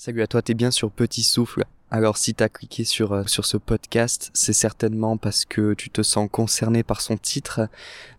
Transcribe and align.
Salut 0.00 0.22
à 0.22 0.28
toi, 0.28 0.42
t'es 0.42 0.54
bien 0.54 0.70
sur 0.70 0.92
Petit 0.92 1.24
Souffle. 1.24 1.64
Alors 1.90 2.18
si 2.18 2.32
t'as 2.32 2.48
cliqué 2.48 2.84
sur, 2.84 3.12
euh, 3.12 3.24
sur 3.26 3.44
ce 3.44 3.56
podcast, 3.56 4.30
c'est 4.32 4.52
certainement 4.52 5.16
parce 5.16 5.44
que 5.44 5.74
tu 5.74 5.90
te 5.90 6.02
sens 6.02 6.28
concerné 6.30 6.84
par 6.84 7.00
son 7.00 7.16
titre. 7.16 7.62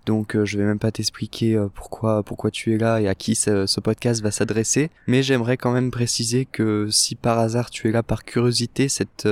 Donc 0.06 0.36
euh, 0.36 0.44
je 0.44 0.58
vais 0.58 0.66
même 0.66 0.78
pas 0.78 0.92
t'expliquer 0.92 1.56
euh, 1.56 1.70
pourquoi 1.74 2.22
pourquoi 2.24 2.52
tu 2.52 2.76
es 2.76 2.78
là 2.78 3.00
et 3.00 3.08
à 3.08 3.16
qui 3.16 3.34
ce, 3.34 3.80
podcast 3.80 4.22
va 4.22 4.30
s'adresser. 4.30 4.92
Mais 5.08 5.24
j'aimerais 5.24 5.56
quand 5.56 5.72
même 5.72 5.90
préciser 5.90 6.44
que 6.44 6.90
si 6.90 7.16
par 7.16 7.40
hasard 7.40 7.70
tu 7.70 7.88
es 7.88 7.94
là 7.94 8.04
par 8.04 8.26
curiosité, 8.26 8.90
cette, 8.90 9.30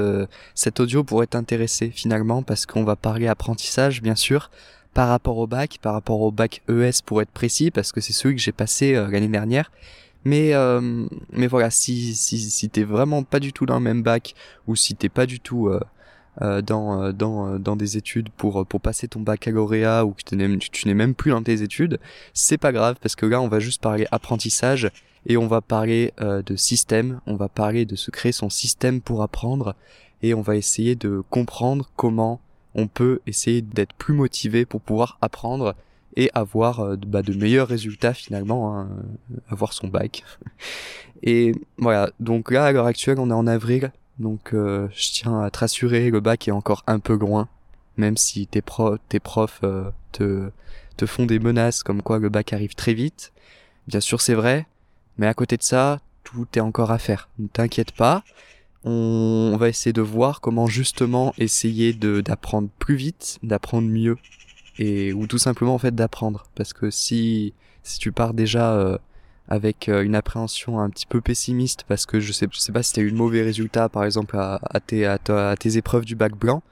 cet 0.55 0.79
audio 0.79 1.03
pourrait 1.03 1.27
t'intéresser 1.27 1.89
finalement 1.89 2.43
parce 2.43 2.65
qu'on 2.65 2.85
va 2.85 2.95
parler 2.95 3.27
apprentissage 3.27 4.01
bien 4.01 4.15
sûr 4.15 4.51
par 4.93 5.09
rapport 5.09 5.37
au 5.37 5.47
bac, 5.47 5.79
par 5.81 5.91
rapport 5.91 6.21
au 6.21 6.31
bac 6.31 6.61
ES 6.69 7.03
pour 7.05 7.21
être 7.21 7.31
précis 7.31 7.71
parce 7.71 7.91
que 7.91 7.99
c'est 7.99 8.13
celui 8.13 8.37
que 8.37 8.41
j'ai 8.41 8.53
passé 8.53 8.93
l'année 8.93 9.27
dernière 9.27 9.69
mais, 10.27 10.53
euh, 10.53 11.07
mais 11.31 11.47
voilà, 11.47 11.71
si, 11.71 12.13
si, 12.13 12.37
si 12.37 12.69
t'es 12.69 12.83
vraiment 12.83 13.23
pas 13.23 13.39
du 13.39 13.53
tout 13.53 13.65
dans 13.65 13.75
le 13.75 13.81
même 13.81 14.03
bac, 14.03 14.35
ou 14.67 14.75
si 14.75 14.93
t'es 14.93 15.07
pas 15.07 15.25
du 15.25 15.39
tout 15.39 15.69
euh, 15.69 15.79
euh 16.41 16.61
dans, 16.61 17.75
des 17.77 17.95
études 17.95 18.29
pour, 18.31 18.65
pour 18.65 18.81
passer 18.81 19.07
ton 19.07 19.21
baccalauréat, 19.21 20.05
ou 20.05 20.11
que 20.11 20.23
tu 20.23 20.35
n'es 20.35 20.93
même 20.93 21.15
plus 21.15 21.31
dans 21.31 21.41
tes 21.41 21.61
études, 21.61 21.97
c'est 22.33 22.57
pas 22.57 22.73
grave, 22.73 22.97
parce 23.01 23.15
que 23.15 23.25
là, 23.25 23.39
on 23.39 23.47
va 23.47 23.61
juste 23.61 23.81
parler 23.81 24.05
apprentissage, 24.11 24.89
et 25.25 25.37
on 25.37 25.47
va 25.47 25.61
parler 25.61 26.13
de 26.19 26.55
système, 26.57 27.21
on 27.25 27.35
va 27.35 27.47
parler 27.47 27.85
de 27.85 27.95
se 27.95 28.11
créer 28.11 28.33
son 28.33 28.49
système 28.49 28.99
pour 28.99 29.23
apprendre, 29.23 29.75
et 30.21 30.33
on 30.33 30.41
va 30.41 30.57
essayer 30.57 30.95
de 30.95 31.23
comprendre 31.29 31.89
comment 31.95 32.41
on 32.75 32.87
peut 32.87 33.21
essayer 33.27 33.61
d'être 33.61 33.93
plus 33.93 34.13
motivé 34.13 34.65
pour 34.65 34.81
pouvoir 34.81 35.17
apprendre 35.21 35.73
et 36.17 36.31
avoir 36.33 36.79
euh, 36.81 36.95
bah, 36.97 37.21
de 37.21 37.33
meilleurs 37.33 37.69
résultats 37.69 38.13
finalement, 38.13 38.75
hein, 38.75 38.89
euh, 39.31 39.37
avoir 39.49 39.71
son 39.71 39.87
bac. 39.87 40.23
Et 41.23 41.53
voilà, 41.77 42.11
donc 42.19 42.51
là 42.51 42.65
à 42.65 42.71
l'heure 42.71 42.85
actuelle 42.85 43.19
on 43.19 43.29
est 43.29 43.33
en 43.33 43.47
avril, 43.47 43.91
donc 44.19 44.53
euh, 44.53 44.87
je 44.93 45.11
tiens 45.13 45.41
à 45.41 45.49
te 45.49 45.59
rassurer, 45.59 46.11
le 46.11 46.19
bac 46.19 46.47
est 46.47 46.51
encore 46.51 46.83
un 46.85 46.99
peu 46.99 47.15
loin, 47.15 47.47
même 47.95 48.17
si 48.17 48.45
tes, 48.45 48.61
pro 48.61 48.97
tes 49.09 49.19
profs 49.19 49.61
te, 50.11 50.51
te 50.95 51.05
font 51.07 51.25
des 51.25 51.39
menaces 51.39 51.81
comme 51.81 52.03
quoi 52.03 52.19
le 52.19 52.29
bac 52.29 52.53
arrive 52.53 52.75
très 52.75 52.93
vite. 52.93 53.31
Bien 53.87 53.99
sûr 53.99 54.21
c'est 54.21 54.35
vrai, 54.35 54.67
mais 55.17 55.25
à 55.25 55.33
côté 55.33 55.57
de 55.57 55.63
ça, 55.63 56.01
tout 56.23 56.47
est 56.55 56.59
encore 56.59 56.91
à 56.91 56.99
faire. 56.99 57.29
Ne 57.39 57.47
t'inquiète 57.47 57.93
pas, 57.93 58.23
on, 58.83 59.51
on, 59.53 59.57
va 59.57 59.69
essayer 59.69 59.93
de 59.93 60.01
voir 60.01 60.39
comment 60.39 60.67
justement 60.67 61.33
essayer 61.39 61.93
d'apprendre 61.93 62.69
plus 62.77 62.95
vite, 62.95 63.39
d'apprendre 63.41 63.87
mieux 63.87 64.17
et 64.77 65.13
ou 65.13 65.27
tout 65.27 65.37
simplement 65.37 65.75
en 65.75 65.79
fait 65.79 65.95
d'apprendre. 65.95 66.47
Parce 66.55 66.73
que 66.73 66.89
si 66.89 67.53
si 67.83 67.99
tu 67.99 68.11
pars 68.11 68.33
déjà 68.33 68.73
euh, 68.73 68.97
avec 69.47 69.87
euh, 69.89 70.03
une 70.03 70.15
appréhension 70.15 70.79
un 70.79 70.89
petit 70.89 71.05
peu 71.05 71.21
pessimiste 71.21 71.85
parce 71.87 72.05
que 72.05 72.19
je 72.19 72.31
sais 72.31 72.47
sais 72.51 72.71
pas 72.71 72.83
si 72.83 72.93
t'as 72.93 73.01
eu 73.01 73.11
de 73.11 73.17
mauvais 73.17 73.41
résultats 73.41 73.89
par 73.89 74.03
exemple 74.03 74.35
à, 74.37 74.59
à 74.63 74.79
tes 74.79 75.05
à, 75.05 75.17
tes 75.57 75.77
épreuves 75.77 76.05
du 76.05 76.15
bac 76.15 76.35
blanc 76.35 76.63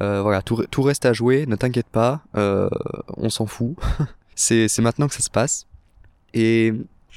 euh, 0.00 0.22
voilà 0.22 0.42
tout, 0.42 0.64
tout 0.70 0.82
reste 0.82 1.06
à 1.06 1.12
jouer 1.12 1.46
ne 1.46 1.54
t'inquiète 1.54 1.86
pas 1.86 2.22
euh, 2.36 2.68
on 3.16 3.30
s'en 3.30 3.46
fout. 3.46 3.76
C'est 4.36 4.66
c'est 4.66 4.82
maintenant 4.82 5.06
que 5.06 5.14
ça 5.14 5.20
se 5.20 5.30
passe. 5.30 5.68
Et 6.32 6.72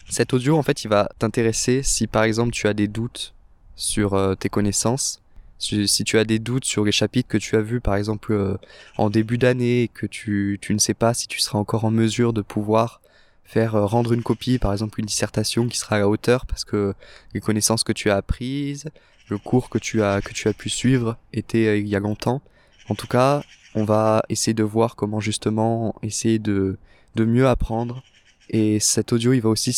cet 0.08 0.34
audio 0.34 0.56
en 0.56 0.62
fait 0.62 0.84
il 0.84 0.88
va 0.88 1.10
t'intéresser 1.18 1.82
si 1.82 2.06
par 2.06 2.24
exemple 2.24 2.52
tu 2.52 2.68
as 2.68 2.76
des 2.76 2.88
doutes 2.88 3.34
sur 3.76 4.14
euh, 4.14 4.36
tes 4.36 4.50
connaissances 4.50 5.20
si, 5.60 6.04
tu 6.04 6.18
as 6.18 6.24
des 6.24 6.40
doutes 6.40 6.66
sur 6.66 6.86
les 6.86 6.92
chapitres 6.92 7.30
que 7.30 7.38
tu 7.38 7.56
as 7.56 7.62
vus, 7.62 7.82
par 7.82 7.96
exemple, 7.96 8.34
euh, 8.34 8.58
en 8.98 9.10
début 9.10 9.38
d'année, 9.38 9.90
que 9.94 10.06
tu, 10.06 10.60
tu 10.62 10.74
ne 10.74 10.80
sais 10.80 10.94
pas 10.94 11.14
si 11.14 11.28
tu 11.28 11.40
seras 11.40 11.58
encore 11.60 11.86
en 11.86 11.92
mesure 11.92 12.34
de 12.34 12.42
pouvoir 12.42 13.02
faire 13.48 13.76
euh, 13.76 13.86
rendre 13.86 14.14
une 14.14 14.24
copie, 14.24 14.60
par 14.60 14.74
exemple 14.74 15.00
une 15.00 15.06
dissertation 15.06 15.68
qui 15.68 15.78
sera 15.78 15.96
à 15.96 16.00
la 16.00 16.10
hauteur 16.10 16.46
parce 16.46 16.66
que 16.66 16.94
les 17.34 17.40
connaissances 17.40 17.84
que 17.84 17.94
tu 17.94 18.10
as 18.12 18.18
apprises, 18.18 18.90
le 19.30 19.38
cours 19.38 19.70
que 19.70 19.78
tu 19.78 20.04
as 20.04 20.22
que 20.22 20.34
tu 20.34 20.48
as 20.48 20.54
pu 20.54 20.70
suivre 20.70 21.18
était 21.34 21.68
euh, 21.68 21.78
il 21.78 21.88
y 21.88 21.96
a 21.96 22.00
longtemps. 22.00 22.42
En 22.90 22.96
tout 22.96 23.08
cas, 23.08 23.44
on 23.74 23.84
va 23.84 24.24
essayer 24.30 24.54
de 24.54 24.64
voir 24.64 24.96
comment 24.96 25.20
justement 25.20 25.96
essayer 26.04 26.40
de 26.40 26.78
de 27.16 27.26
mieux 27.26 27.48
apprendre. 27.48 28.04
Et 28.50 28.80
cet 28.80 29.12
audio, 29.14 29.34
il 29.34 29.42
va 29.42 29.50
aussi 29.50 29.72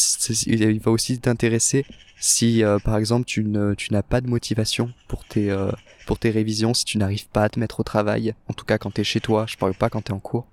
il 0.45 0.79
va 0.79 0.91
aussi 0.91 1.19
t'intéresser 1.19 1.85
si 2.19 2.63
euh, 2.63 2.79
par 2.79 2.97
exemple 2.97 3.25
tu 3.25 3.43
ne 3.43 3.73
tu 3.73 3.93
n'as 3.93 4.03
pas 4.03 4.21
de 4.21 4.27
motivation 4.27 4.91
pour 5.07 5.25
tes 5.25 5.49
euh, 5.49 5.71
pour 6.05 6.19
tes 6.19 6.29
révisions, 6.29 6.73
si 6.73 6.85
tu 6.85 6.97
n'arrives 6.97 7.27
pas 7.27 7.43
à 7.43 7.49
te 7.49 7.59
mettre 7.59 7.79
au 7.79 7.83
travail, 7.83 8.33
en 8.47 8.53
tout 8.53 8.65
cas 8.65 8.77
quand 8.77 8.91
tu 8.91 9.01
es 9.01 9.03
chez 9.03 9.21
toi, 9.21 9.45
je 9.47 9.57
parle 9.57 9.73
pas 9.73 9.89
quand 9.89 10.01
tu 10.03 10.11
es 10.11 10.15
en 10.15 10.19
cours, 10.19 10.45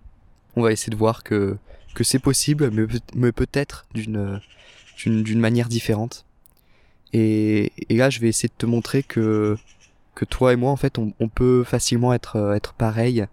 on 0.55 0.63
va 0.63 0.73
essayer 0.73 0.91
de 0.91 0.97
voir 0.97 1.25
que 1.25 1.57
que 1.95 2.05
c'est 2.05 2.19
possible 2.19 2.71
mais, 2.71 2.87
mais 3.15 3.33
peut-être 3.33 3.87
d'une 3.95 4.41
d'une 5.05 5.41
manière 5.41 5.69
différente. 5.69 6.25
Et, 7.13 7.73
et 7.89 7.97
là, 7.97 8.11
je 8.11 8.21
vais 8.21 8.29
essayer 8.29 8.49
de 8.49 8.55
te 8.57 8.67
montrer 8.67 9.03
que 9.03 9.57
que 10.15 10.25
toi 10.25 10.53
et 10.53 10.57
moi 10.57 10.71
en 10.71 10.77
fait 10.77 10.99
on, 10.99 11.13
on 11.21 11.29
peut 11.29 11.63
facilement 11.65 12.13
être 12.15 12.37
euh, 12.37 12.55
être 12.55 12.73
pareil. 12.75 13.27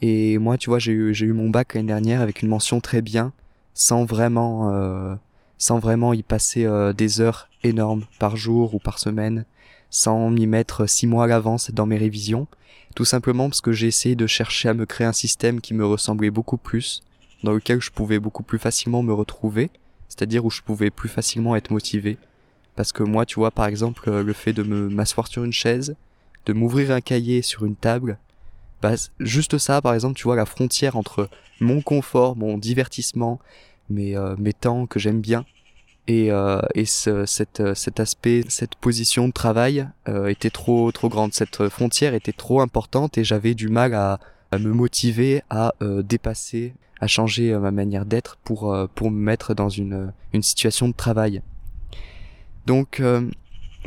Et 0.00 0.38
moi, 0.38 0.58
tu 0.58 0.70
vois, 0.70 0.78
j'ai 0.78 0.92
eu 0.92 1.14
j'ai 1.14 1.26
eu 1.26 1.32
mon 1.32 1.48
bac 1.50 1.74
l'année 1.74 1.88
dernière 1.88 2.20
avec 2.20 2.42
une 2.42 2.48
mention 2.48 2.80
très 2.80 3.02
bien, 3.02 3.32
sans 3.74 4.04
vraiment 4.04 4.70
euh, 4.72 5.14
sans 5.58 5.78
vraiment 5.78 6.12
y 6.12 6.22
passer 6.22 6.64
euh, 6.64 6.92
des 6.92 7.20
heures 7.20 7.48
énormes 7.62 8.04
par 8.18 8.36
jour 8.36 8.74
ou 8.74 8.78
par 8.78 8.98
semaine, 8.98 9.44
sans 9.90 10.28
m'y 10.30 10.46
mettre 10.46 10.88
six 10.88 11.06
mois 11.06 11.24
à 11.24 11.26
l'avance 11.28 11.70
dans 11.70 11.86
mes 11.86 11.98
révisions, 11.98 12.48
tout 12.96 13.04
simplement 13.04 13.48
parce 13.48 13.60
que 13.60 13.72
j'ai 13.72 13.86
essayé 13.86 14.16
de 14.16 14.26
chercher 14.26 14.68
à 14.70 14.74
me 14.74 14.86
créer 14.86 15.06
un 15.06 15.12
système 15.12 15.60
qui 15.60 15.72
me 15.72 15.86
ressemblait 15.86 16.30
beaucoup 16.30 16.56
plus, 16.56 17.02
dans 17.44 17.52
lequel 17.52 17.80
je 17.80 17.90
pouvais 17.90 18.18
beaucoup 18.18 18.42
plus 18.42 18.58
facilement 18.58 19.02
me 19.02 19.12
retrouver, 19.12 19.70
c'est-à-dire 20.08 20.44
où 20.44 20.50
je 20.50 20.62
pouvais 20.62 20.90
plus 20.90 21.08
facilement 21.08 21.54
être 21.56 21.70
motivé. 21.70 22.18
Parce 22.74 22.92
que 22.92 23.02
moi, 23.02 23.26
tu 23.26 23.36
vois, 23.36 23.50
par 23.50 23.66
exemple, 23.66 24.08
euh, 24.08 24.22
le 24.22 24.32
fait 24.32 24.52
de 24.52 24.62
me 24.62 24.88
m'asseoir 24.88 25.26
sur 25.28 25.44
une 25.44 25.52
chaise, 25.52 25.94
de 26.46 26.52
m'ouvrir 26.52 26.90
un 26.90 27.00
cahier 27.00 27.42
sur 27.42 27.64
une 27.64 27.76
table, 27.76 28.18
bah, 28.82 28.94
juste 29.20 29.58
ça, 29.58 29.80
par 29.80 29.94
exemple, 29.94 30.16
tu 30.16 30.24
vois, 30.24 30.34
la 30.34 30.44
frontière 30.44 30.96
entre 30.96 31.30
mon 31.60 31.80
confort, 31.82 32.36
mon 32.36 32.58
divertissement, 32.58 33.38
mes, 33.88 34.16
euh, 34.16 34.34
temps 34.60 34.86
que 34.86 34.98
j'aime 34.98 35.20
bien, 35.20 35.44
et, 36.08 36.32
euh, 36.32 36.60
euh, 37.06 37.26
cet 37.26 38.00
aspect, 38.00 38.44
cette 38.48 38.74
position 38.74 39.28
de 39.28 39.32
travail 39.32 39.88
était 40.26 40.50
trop 40.50 40.90
trop 40.90 41.08
grande. 41.08 41.32
Cette 41.32 41.68
frontière 41.68 42.12
était 42.12 42.32
trop 42.32 42.60
importante 42.60 43.18
et 43.18 43.24
j'avais 43.24 43.54
du 43.54 43.68
mal 43.68 43.94
à, 43.94 44.18
me 44.58 44.72
motiver 44.72 45.42
à 45.48 45.72
dépasser, 45.80 46.74
à 47.00 47.06
changer 47.06 47.56
ma 47.56 47.70
manière 47.70 48.04
d'être 48.04 48.36
pour 48.44 48.66
me 48.74 49.10
mettre 49.10 49.54
dans 49.54 49.68
une 49.68 50.12
une 50.32 50.42
situation 50.42 50.88
de 50.88 50.92
travail. 50.92 51.40
Donc 52.66 53.00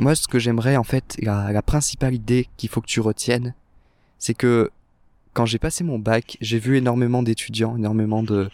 moi, 0.00 0.14
ce 0.14 0.26
que 0.26 0.38
j'aimerais 0.38 0.76
en 0.76 0.84
fait, 0.84 1.16
la, 1.20 1.52
la 1.52 1.62
principale 1.62 2.14
idée 2.14 2.48
qu'il 2.56 2.70
faut 2.70 2.80
que 2.80 2.86
tu 2.86 3.00
retiennes, 3.00 3.54
c'est 4.18 4.34
que 4.34 4.70
quand 5.36 5.44
j'ai 5.44 5.58
passé 5.58 5.84
mon 5.84 5.98
bac, 5.98 6.38
j'ai 6.40 6.58
vu 6.58 6.78
énormément 6.78 7.22
d'étudiants, 7.22 7.76
énormément 7.76 8.22
de, 8.22 8.48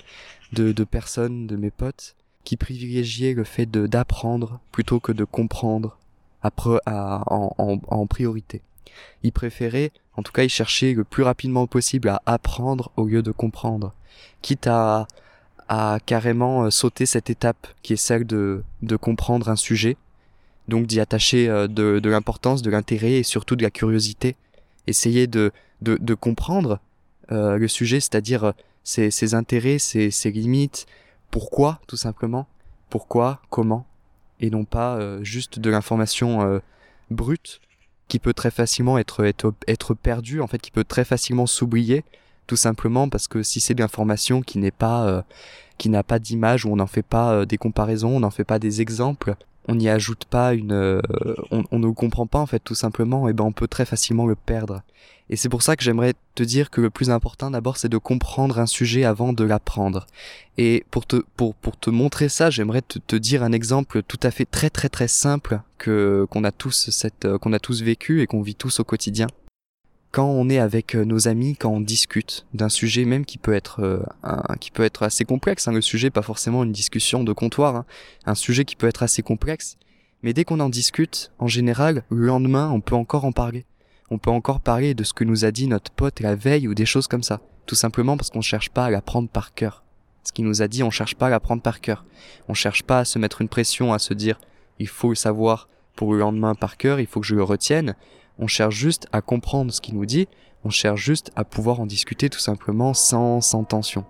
de, 0.53 0.73
de 0.73 0.85
personnes, 0.85 1.47
de 1.47 1.55
mes 1.55 1.71
potes, 1.71 2.17
qui 2.43 2.57
privilégiait 2.57 3.35
le 3.35 3.45
fait 3.45 3.71
d'apprendre 3.71 4.59
plutôt 4.73 4.99
que 4.99 5.13
de 5.13 5.23
comprendre 5.23 5.97
après, 6.43 6.81
à, 6.87 7.23
en, 7.33 7.55
en, 7.59 7.79
en, 7.87 8.07
priorité. 8.09 8.63
Il 9.23 9.31
préférait, 9.31 9.93
en 10.17 10.25
tout 10.25 10.33
cas, 10.33 10.43
il 10.43 10.49
cherchait 10.49 10.93
le 10.93 11.05
plus 11.05 11.23
rapidement 11.23 11.69
possible 11.69 12.09
à 12.09 12.21
apprendre 12.27 12.91
au 12.97 13.07
lieu 13.07 13.23
de 13.23 13.31
comprendre, 13.31 13.95
quitte 14.41 14.67
à, 14.67 15.07
à 15.69 15.99
carrément 16.05 16.65
euh, 16.65 16.71
sauter 16.71 17.07
cette 17.07 17.31
étape 17.31 17.69
qui 17.85 17.93
est 17.93 17.97
celle 17.97 18.27
de, 18.27 18.65
de 18.83 18.97
comprendre 18.97 19.51
un 19.51 19.57
sujet, 19.57 19.97
donc 20.67 20.87
d'y 20.87 20.99
attacher 20.99 21.49
euh, 21.49 21.69
de 21.69 22.09
l'importance, 22.09 22.61
de 22.61 22.73
l'intérêt 22.73 23.13
et 23.13 23.23
surtout 23.23 23.55
de 23.55 23.63
la 23.63 23.71
curiosité. 23.71 24.35
Essayer 24.87 25.27
de, 25.27 25.53
de, 25.81 25.97
de 26.01 26.15
comprendre 26.15 26.81
euh, 27.31 27.57
le 27.57 27.69
sujet, 27.69 28.01
c'est-à-dire 28.01 28.53
ses, 28.85 29.11
ses 29.11 29.35
intérêts, 29.35 29.79
ses, 29.79 30.11
ses 30.11 30.31
limites, 30.31 30.87
pourquoi 31.31 31.81
tout 31.87 31.97
simplement, 31.97 32.47
pourquoi, 32.91 33.41
comment, 33.49 33.87
et 34.41 34.51
non 34.51 34.65
pas 34.65 34.97
euh, 34.97 35.23
juste 35.23 35.59
de 35.59 35.71
l'information 35.71 36.43
euh, 36.43 36.59
brute 37.11 37.61
qui 38.09 38.19
peut 38.19 38.35
très 38.35 38.51
facilement 38.51 38.99
être, 38.99 39.25
être, 39.25 39.55
être 39.67 39.95
perdue, 39.95 40.41
en 40.41 40.47
fait, 40.47 40.59
qui 40.59 40.71
peut 40.71 40.85
très 40.85 41.05
facilement 41.05 41.47
s'oublier, 41.47 42.05
tout 42.47 42.57
simplement 42.57 43.09
parce 43.09 43.29
que 43.29 43.43
si 43.43 43.61
c'est 43.61 43.75
de 43.75 43.81
l'information 43.81 44.43
qui 44.43 44.59
n'est 44.59 44.71
pas, 44.71 45.07
euh, 45.07 45.23
qui 45.79 45.89
n'a 45.89 46.03
pas 46.03 46.19
d'image, 46.19 46.67
où 46.67 46.73
on 46.73 46.77
n'en 46.77 46.87
fait 46.87 47.03
pas 47.03 47.47
des 47.47 47.57
comparaisons, 47.57 48.17
on 48.17 48.21
n'en 48.21 48.31
fait 48.31 48.45
pas 48.45 48.59
des 48.59 48.83
exemples, 48.83 49.37
on 49.69 49.75
n'y 49.75 49.89
ajoute 49.89 50.25
pas 50.25 50.55
une, 50.55 51.01
on, 51.51 51.65
on, 51.71 51.79
ne 51.79 51.91
comprend 51.91 52.27
pas 52.27 52.39
en 52.39 52.47
fait 52.47 52.61
tout 52.61 52.75
simplement, 52.75 53.29
et 53.29 53.33
ben 53.33 53.45
on 53.45 53.53
peut 53.53 53.69
très 53.69 53.85
facilement 53.85 54.27
le 54.27 54.35
perdre. 54.35 54.83
Et 55.31 55.37
c'est 55.37 55.49
pour 55.49 55.63
ça 55.63 55.77
que 55.77 55.85
j'aimerais 55.85 56.15
te 56.35 56.43
dire 56.43 56.69
que 56.69 56.81
le 56.81 56.91
plus 56.91 57.11
important 57.11 57.51
d'abord 57.51 57.77
c'est 57.77 57.89
de 57.89 57.97
comprendre 57.97 58.59
un 58.59 58.67
sujet 58.67 59.05
avant 59.05 59.33
de 59.33 59.45
l'apprendre. 59.45 60.07
Et 60.59 60.85
pour 60.91 61.07
te, 61.07 61.25
pour, 61.37 61.55
pour 61.55 61.79
te 61.79 61.91
montrer 61.91 62.29
ça, 62.29 62.51
j'aimerais 62.51 62.83
te, 62.83 62.99
te, 62.99 63.17
dire 63.17 63.43
un 63.43 63.53
exemple 63.53 64.03
tout 64.03 64.21
à 64.23 64.31
fait 64.31 64.45
très 64.45 64.69
très 64.69 64.89
très 64.89 65.09
simple 65.09 65.61
que, 65.79 66.27
qu'on 66.31 66.45
a 66.45 66.53
tous 66.53 66.91
cette, 66.91 67.25
euh, 67.25 67.39
qu'on 67.39 67.53
a 67.53 67.59
tous 67.59 67.83
vécu 67.83 68.21
et 68.21 68.27
qu'on 68.27 68.43
vit 68.43 68.55
tous 68.55 68.81
au 68.81 68.85
quotidien. 68.85 69.27
Quand 70.13 70.27
on 70.27 70.51
est 70.51 70.59
avec 70.59 70.95
euh, 70.95 71.07
nos 71.07 71.27
amis, 71.27 71.57
quand 71.57 71.71
on 71.71 71.81
discute 71.81 72.45
d'un 72.53 72.69
sujet 72.69 73.07
même 73.07 73.25
qui 73.25 73.39
peut 73.39 73.55
être, 73.55 73.81
euh, 73.81 74.03
qui 74.61 74.71
peut 74.71 74.83
être 74.83 75.05
assez 75.05 75.25
complexe, 75.25 75.67
hein, 75.67 75.73
le 75.73 75.81
sujet 75.81 76.11
pas 76.11 76.21
forcément 76.21 76.65
une 76.65 76.73
discussion 76.73 77.25
de 77.25 77.33
comptoir, 77.33 77.77
hein, 77.77 77.87
un 78.27 78.35
sujet 78.35 78.67
qui 78.67 78.77
peut 78.77 78.87
être 78.87 79.03
assez 79.03 79.23
complexe, 79.23 79.79
Mais 80.23 80.35
dès 80.35 80.45
qu'on 80.45 80.61
en 80.61 80.69
discute, 80.69 81.33
en 81.39 81.49
général, 81.49 82.05
le 82.11 82.27
lendemain, 82.27 82.71
on 82.71 82.81
peut 82.81 82.95
encore 82.95 83.25
en 83.25 83.33
parler. 83.33 83.65
On 84.11 84.19
peut 84.19 84.31
encore 84.31 84.61
parler 84.61 84.93
de 84.93 85.03
ce 85.03 85.15
que 85.15 85.25
nous 85.25 85.47
a 85.47 85.51
dit 85.51 85.67
notre 85.67 85.91
pote 85.91 86.21
la 86.21 86.37
veille 86.37 86.69
ou 86.69 86.75
des 86.75 86.85
choses 86.85 87.09
comme 87.09 87.23
ça. 87.23 87.41
Tout 87.65 87.75
simplement 87.75 88.19
parce 88.19 88.29
qu'on 88.29 88.43
cherche 88.43 88.69
pas 88.69 88.85
à 88.85 88.91
l'apprendre 88.91 89.31
par 89.31 89.55
cœur. 89.55 89.83
Ce 90.25 90.33
qu'il 90.33 90.45
nous 90.45 90.61
a 90.61 90.69
dit, 90.69 90.83
on 90.83 90.91
cherche 90.91 91.15
pas 91.15 91.29
à 91.29 91.31
l'apprendre 91.31 91.63
par 91.63 91.81
cœur. 91.81 92.05
On 92.49 92.55
cherche 92.55 92.83
pas 92.83 93.01
à 93.01 93.05
se 93.07 93.19
mettre 93.19 93.41
une 93.41 93.49
pression, 93.49 93.95
à 93.95 93.99
se 93.99 94.13
dire, 94.13 94.39
il 94.79 94.89
faut 94.89 95.09
le 95.09 95.15
savoir 95.15 95.69
pour 95.97 96.13
le 96.13 96.19
lendemain 96.19 96.55
par 96.55 96.77
cœur, 96.77 97.01
il 97.01 97.07
faut 97.07 97.21
que 97.21 97.27
je 97.27 97.35
le 97.35 97.43
retienne. 97.43 97.97
On 98.39 98.47
cherche 98.47 98.75
juste 98.75 99.07
à 99.13 99.21
comprendre 99.21 99.73
ce 99.73 99.81
qu'il 99.81 99.95
nous 99.95 100.07
dit. 100.07 100.29
On 100.65 100.71
cherche 100.71 101.01
juste 101.01 101.31
à 101.37 101.45
pouvoir 101.45 101.81
en 101.81 101.87
discuter 101.87 102.29
tout 102.29 102.39
simplement 102.39 102.95
sans, 102.95 103.41
sans 103.41 103.65
tension. 103.65 104.05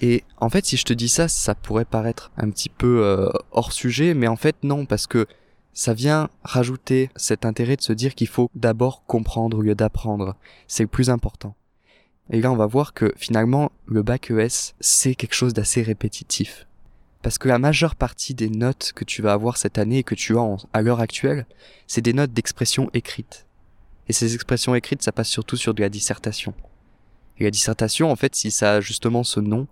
Et 0.00 0.24
en 0.38 0.48
fait, 0.48 0.64
si 0.64 0.76
je 0.76 0.84
te 0.84 0.92
dis 0.92 1.08
ça, 1.08 1.28
ça 1.28 1.54
pourrait 1.54 1.84
paraître 1.84 2.30
un 2.36 2.50
petit 2.50 2.68
peu 2.68 3.04
euh, 3.04 3.28
hors 3.50 3.72
sujet, 3.72 4.14
mais 4.14 4.28
en 4.28 4.36
fait 4.36 4.56
non, 4.62 4.86
parce 4.86 5.06
que 5.06 5.26
ça 5.72 5.94
vient 5.94 6.28
rajouter 6.42 7.10
cet 7.16 7.44
intérêt 7.44 7.76
de 7.76 7.82
se 7.82 7.92
dire 7.92 8.14
qu'il 8.14 8.28
faut 8.28 8.50
d'abord 8.54 9.04
comprendre 9.06 9.58
au 9.58 9.62
lieu 9.62 9.74
d'apprendre. 9.74 10.36
C'est 10.66 10.82
le 10.82 10.88
plus 10.88 11.10
important. 11.10 11.54
Et 12.30 12.40
là, 12.40 12.52
on 12.52 12.56
va 12.56 12.66
voir 12.66 12.94
que 12.94 13.12
finalement, 13.16 13.72
le 13.86 14.02
bac 14.02 14.30
ES, 14.30 14.74
c'est 14.80 15.14
quelque 15.14 15.34
chose 15.34 15.54
d'assez 15.54 15.82
répétitif. 15.82 16.66
Parce 17.22 17.38
que 17.38 17.48
la 17.48 17.58
majeure 17.58 17.96
partie 17.96 18.34
des 18.34 18.50
notes 18.50 18.92
que 18.94 19.04
tu 19.04 19.22
vas 19.22 19.32
avoir 19.32 19.56
cette 19.56 19.78
année 19.78 19.98
et 19.98 20.02
que 20.04 20.14
tu 20.14 20.36
as 20.36 20.56
à 20.72 20.82
l'heure 20.82 21.00
actuelle, 21.00 21.46
c'est 21.86 22.00
des 22.00 22.12
notes 22.12 22.32
d'expression 22.32 22.90
écrite. 22.92 23.46
Et 24.08 24.12
ces 24.12 24.34
expressions 24.34 24.74
écrites, 24.74 25.02
ça 25.02 25.12
passe 25.12 25.28
surtout 25.28 25.56
sur 25.56 25.74
de 25.74 25.82
la 25.82 25.88
dissertation. 25.88 26.54
Et 27.38 27.44
la 27.44 27.50
dissertation, 27.50 28.10
en 28.10 28.16
fait, 28.16 28.34
si 28.34 28.50
ça 28.50 28.74
a 28.74 28.80
justement 28.80 29.22
ce 29.22 29.40
nom, 29.40 29.66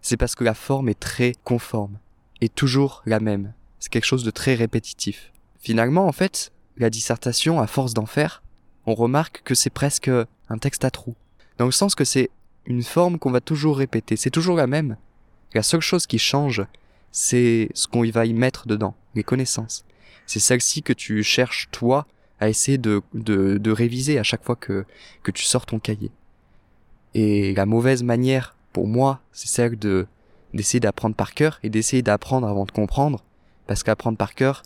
c'est 0.00 0.16
parce 0.16 0.34
que 0.34 0.44
la 0.44 0.54
forme 0.54 0.88
est 0.88 0.98
très 0.98 1.34
conforme, 1.44 1.98
et 2.40 2.48
toujours 2.48 3.02
la 3.06 3.20
même. 3.20 3.52
C'est 3.78 3.90
quelque 3.90 4.04
chose 4.04 4.24
de 4.24 4.30
très 4.30 4.54
répétitif. 4.54 5.32
Finalement, 5.60 6.06
en 6.06 6.12
fait, 6.12 6.52
la 6.76 6.90
dissertation, 6.90 7.60
à 7.60 7.66
force 7.66 7.94
d'en 7.94 8.06
faire, 8.06 8.42
on 8.86 8.94
remarque 8.94 9.42
que 9.44 9.54
c'est 9.54 9.70
presque 9.70 10.10
un 10.48 10.58
texte 10.58 10.84
à 10.84 10.90
trous. 10.90 11.14
Dans 11.58 11.66
le 11.66 11.72
sens 11.72 11.94
que 11.94 12.04
c'est 12.04 12.30
une 12.66 12.82
forme 12.82 13.18
qu'on 13.18 13.30
va 13.30 13.40
toujours 13.40 13.78
répéter, 13.78 14.16
c'est 14.16 14.30
toujours 14.30 14.56
la 14.56 14.66
même. 14.66 14.96
La 15.54 15.62
seule 15.62 15.80
chose 15.80 16.06
qui 16.06 16.18
change, 16.18 16.64
c'est 17.10 17.68
ce 17.74 17.86
qu'on 17.86 18.08
va 18.10 18.26
y 18.26 18.32
mettre 18.32 18.66
dedans, 18.66 18.94
les 19.14 19.22
connaissances. 19.22 19.84
C'est 20.26 20.40
celle-ci 20.40 20.82
que 20.82 20.92
tu 20.92 21.22
cherches, 21.22 21.68
toi, 21.70 22.06
à 22.42 22.48
essayer 22.48 22.76
de, 22.76 23.02
de, 23.14 23.70
réviser 23.70 24.18
à 24.18 24.24
chaque 24.24 24.42
fois 24.42 24.56
que, 24.56 24.84
que 25.22 25.30
tu 25.30 25.44
sors 25.44 25.64
ton 25.64 25.78
cahier. 25.78 26.10
Et 27.14 27.54
la 27.54 27.66
mauvaise 27.66 28.02
manière 28.02 28.56
pour 28.72 28.88
moi, 28.88 29.20
c'est 29.30 29.46
celle 29.46 29.78
de 29.78 30.06
d'essayer 30.52 30.80
d'apprendre 30.80 31.14
par 31.14 31.34
cœur 31.34 31.60
et 31.62 31.70
d'essayer 31.70 32.02
d'apprendre 32.02 32.48
avant 32.48 32.64
de 32.64 32.72
comprendre, 32.72 33.22
parce 33.68 33.84
qu'apprendre 33.84 34.18
par 34.18 34.34
cœur, 34.34 34.64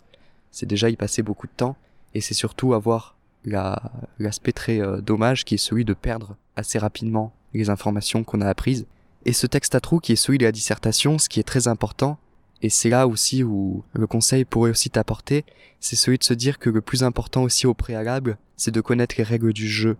c'est 0.51 0.65
déjà 0.65 0.89
y 0.89 0.95
passer 0.95 1.21
beaucoup 1.21 1.45
de 1.45 1.51
temps, 1.55 1.77
et 2.15 2.19
c'est 2.19 2.33
surtout 2.33 2.73
avoir 2.73 3.15
l'aspect 3.45 4.53
très 4.53 4.81
euh, 4.81 4.99
dommage 4.99 5.45
qui 5.45 5.53
est 5.53 5.59
celui 5.59 5.85
de 5.85 5.93
perdre 5.93 6.35
assez 6.55 6.79
rapidement 6.79 7.31
les 7.53 7.69
informations 7.69 8.23
qu'on 8.23 8.41
a 8.41 8.47
apprises. 8.47 8.87
Et 9.25 9.33
ce 9.33 9.45
texte 9.45 9.75
à 9.75 9.79
trous 9.79 9.99
qui 9.99 10.13
est 10.13 10.17
celui 10.17 10.39
de 10.39 10.45
la 10.45 10.51
dissertation, 10.51 11.19
ce 11.19 11.29
qui 11.29 11.39
est 11.39 11.47
très 11.47 11.67
important, 11.67 12.17
et 12.61 12.69
c'est 12.69 12.89
là 12.89 13.07
aussi 13.07 13.43
où 13.43 13.83
le 13.93 14.07
conseil 14.07 14.45
pourrait 14.45 14.71
aussi 14.71 14.89
t'apporter, 14.89 15.45
c'est 15.79 15.95
celui 15.95 16.17
de 16.17 16.23
se 16.23 16.33
dire 16.33 16.59
que 16.59 16.69
le 16.69 16.81
plus 16.81 17.03
important 17.03 17.43
aussi 17.43 17.67
au 17.67 17.73
préalable, 17.73 18.37
c'est 18.55 18.71
de 18.71 18.81
connaître 18.81 19.15
les 19.17 19.23
règles 19.23 19.53
du 19.53 19.67
jeu, 19.67 19.97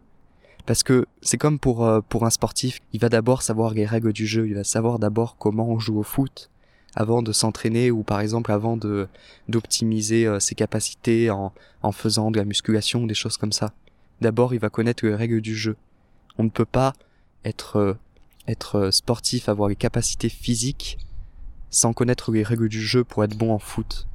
parce 0.65 0.83
que 0.83 1.06
c'est 1.21 1.38
comme 1.38 1.59
pour, 1.59 1.86
euh, 1.86 2.01
pour 2.01 2.25
un 2.25 2.30
sportif, 2.30 2.80
il 2.92 3.00
va 3.00 3.09
d'abord 3.09 3.42
savoir 3.42 3.74
les 3.74 3.86
règles 3.86 4.12
du 4.12 4.27
jeu, 4.27 4.48
il 4.48 4.54
va 4.54 4.63
savoir 4.65 5.00
d'abord 5.00 5.38
comment 5.38 5.69
on 5.69 5.80
joue 5.80 5.98
au 5.98 6.04
foot 6.04 6.50
avant 6.94 7.21
de 7.21 7.31
s'entraîner 7.31 7.92
ou 7.92 8.04
par 8.04 8.19
exemple 8.21 8.51
avant 8.51 8.75
de 8.75 9.07
d'optimiser 9.48 10.25
euh, 10.25 10.39
ses 10.39 10.56
capacités 10.56 11.30
en, 11.30 11.54
en 11.83 11.92
faisant 11.92 12.31
de 12.31 12.38
la 12.38 12.44
musculation 12.44 13.04
ou 13.04 13.07
des 13.07 13.13
choses 13.13 13.38
comme 13.38 13.51
ça. 13.51 13.71
D'abord, 14.19 14.54
il 14.54 14.59
va 14.59 14.69
connaître 14.69 15.06
les 15.06 15.13
règles 15.13 15.42
du 15.42 15.56
jeu. 15.56 15.77
On 16.38 16.44
ne 16.44 16.50
peut 16.50 16.65
pas 16.65 16.94
être 17.45 17.77
euh, 17.77 17.94
être 18.48 18.92
sportif, 18.92 19.48
avoir 19.48 19.69
les 19.69 19.75
capacités 19.75 20.30
physiques 20.30 20.98
sans 21.69 21.93
connaître 21.93 22.31
les 22.31 22.43
règles 22.43 22.69
du 22.69 22.81
jeu 22.81 23.03
pour 23.03 23.23
être 23.23 23.37
bon 23.37 23.53
en 23.53 23.59
foot. 23.59 24.07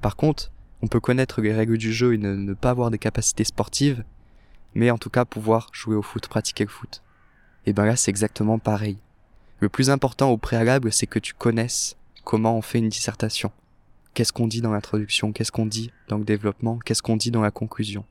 Par 0.00 0.16
contre, 0.16 0.50
on 0.82 0.86
peut 0.86 1.00
connaître 1.00 1.40
les 1.40 1.52
règles 1.52 1.78
du 1.78 1.92
jeu 1.92 2.14
et 2.14 2.18
ne 2.18 2.54
pas 2.54 2.70
avoir 2.70 2.90
des 2.90 2.98
capacités 2.98 3.44
sportives 3.44 4.04
mais 4.74 4.90
en 4.90 4.98
tout 4.98 5.10
cas 5.10 5.24
pouvoir 5.24 5.68
jouer 5.72 5.96
au 5.96 6.02
foot, 6.02 6.28
pratiquer 6.28 6.64
le 6.64 6.70
foot. 6.70 7.02
Et 7.66 7.72
ben 7.72 7.84
là 7.84 7.96
c'est 7.96 8.10
exactement 8.10 8.58
pareil. 8.58 8.98
Le 9.60 9.68
plus 9.68 9.90
important 9.90 10.30
au 10.30 10.36
préalable 10.36 10.92
c'est 10.92 11.06
que 11.06 11.18
tu 11.18 11.34
connaisses 11.34 11.96
comment 12.24 12.56
on 12.56 12.62
fait 12.62 12.78
une 12.78 12.88
dissertation. 12.88 13.50
Qu'est-ce 14.14 14.32
qu'on 14.32 14.48
dit 14.48 14.60
dans 14.60 14.72
l'introduction, 14.72 15.32
qu'est-ce 15.32 15.52
qu'on 15.52 15.66
dit 15.66 15.90
dans 16.08 16.18
le 16.18 16.24
développement, 16.24 16.78
qu'est-ce 16.78 17.02
qu'on 17.02 17.16
dit 17.16 17.30
dans 17.30 17.42
la 17.42 17.50
conclusion? 17.50 18.04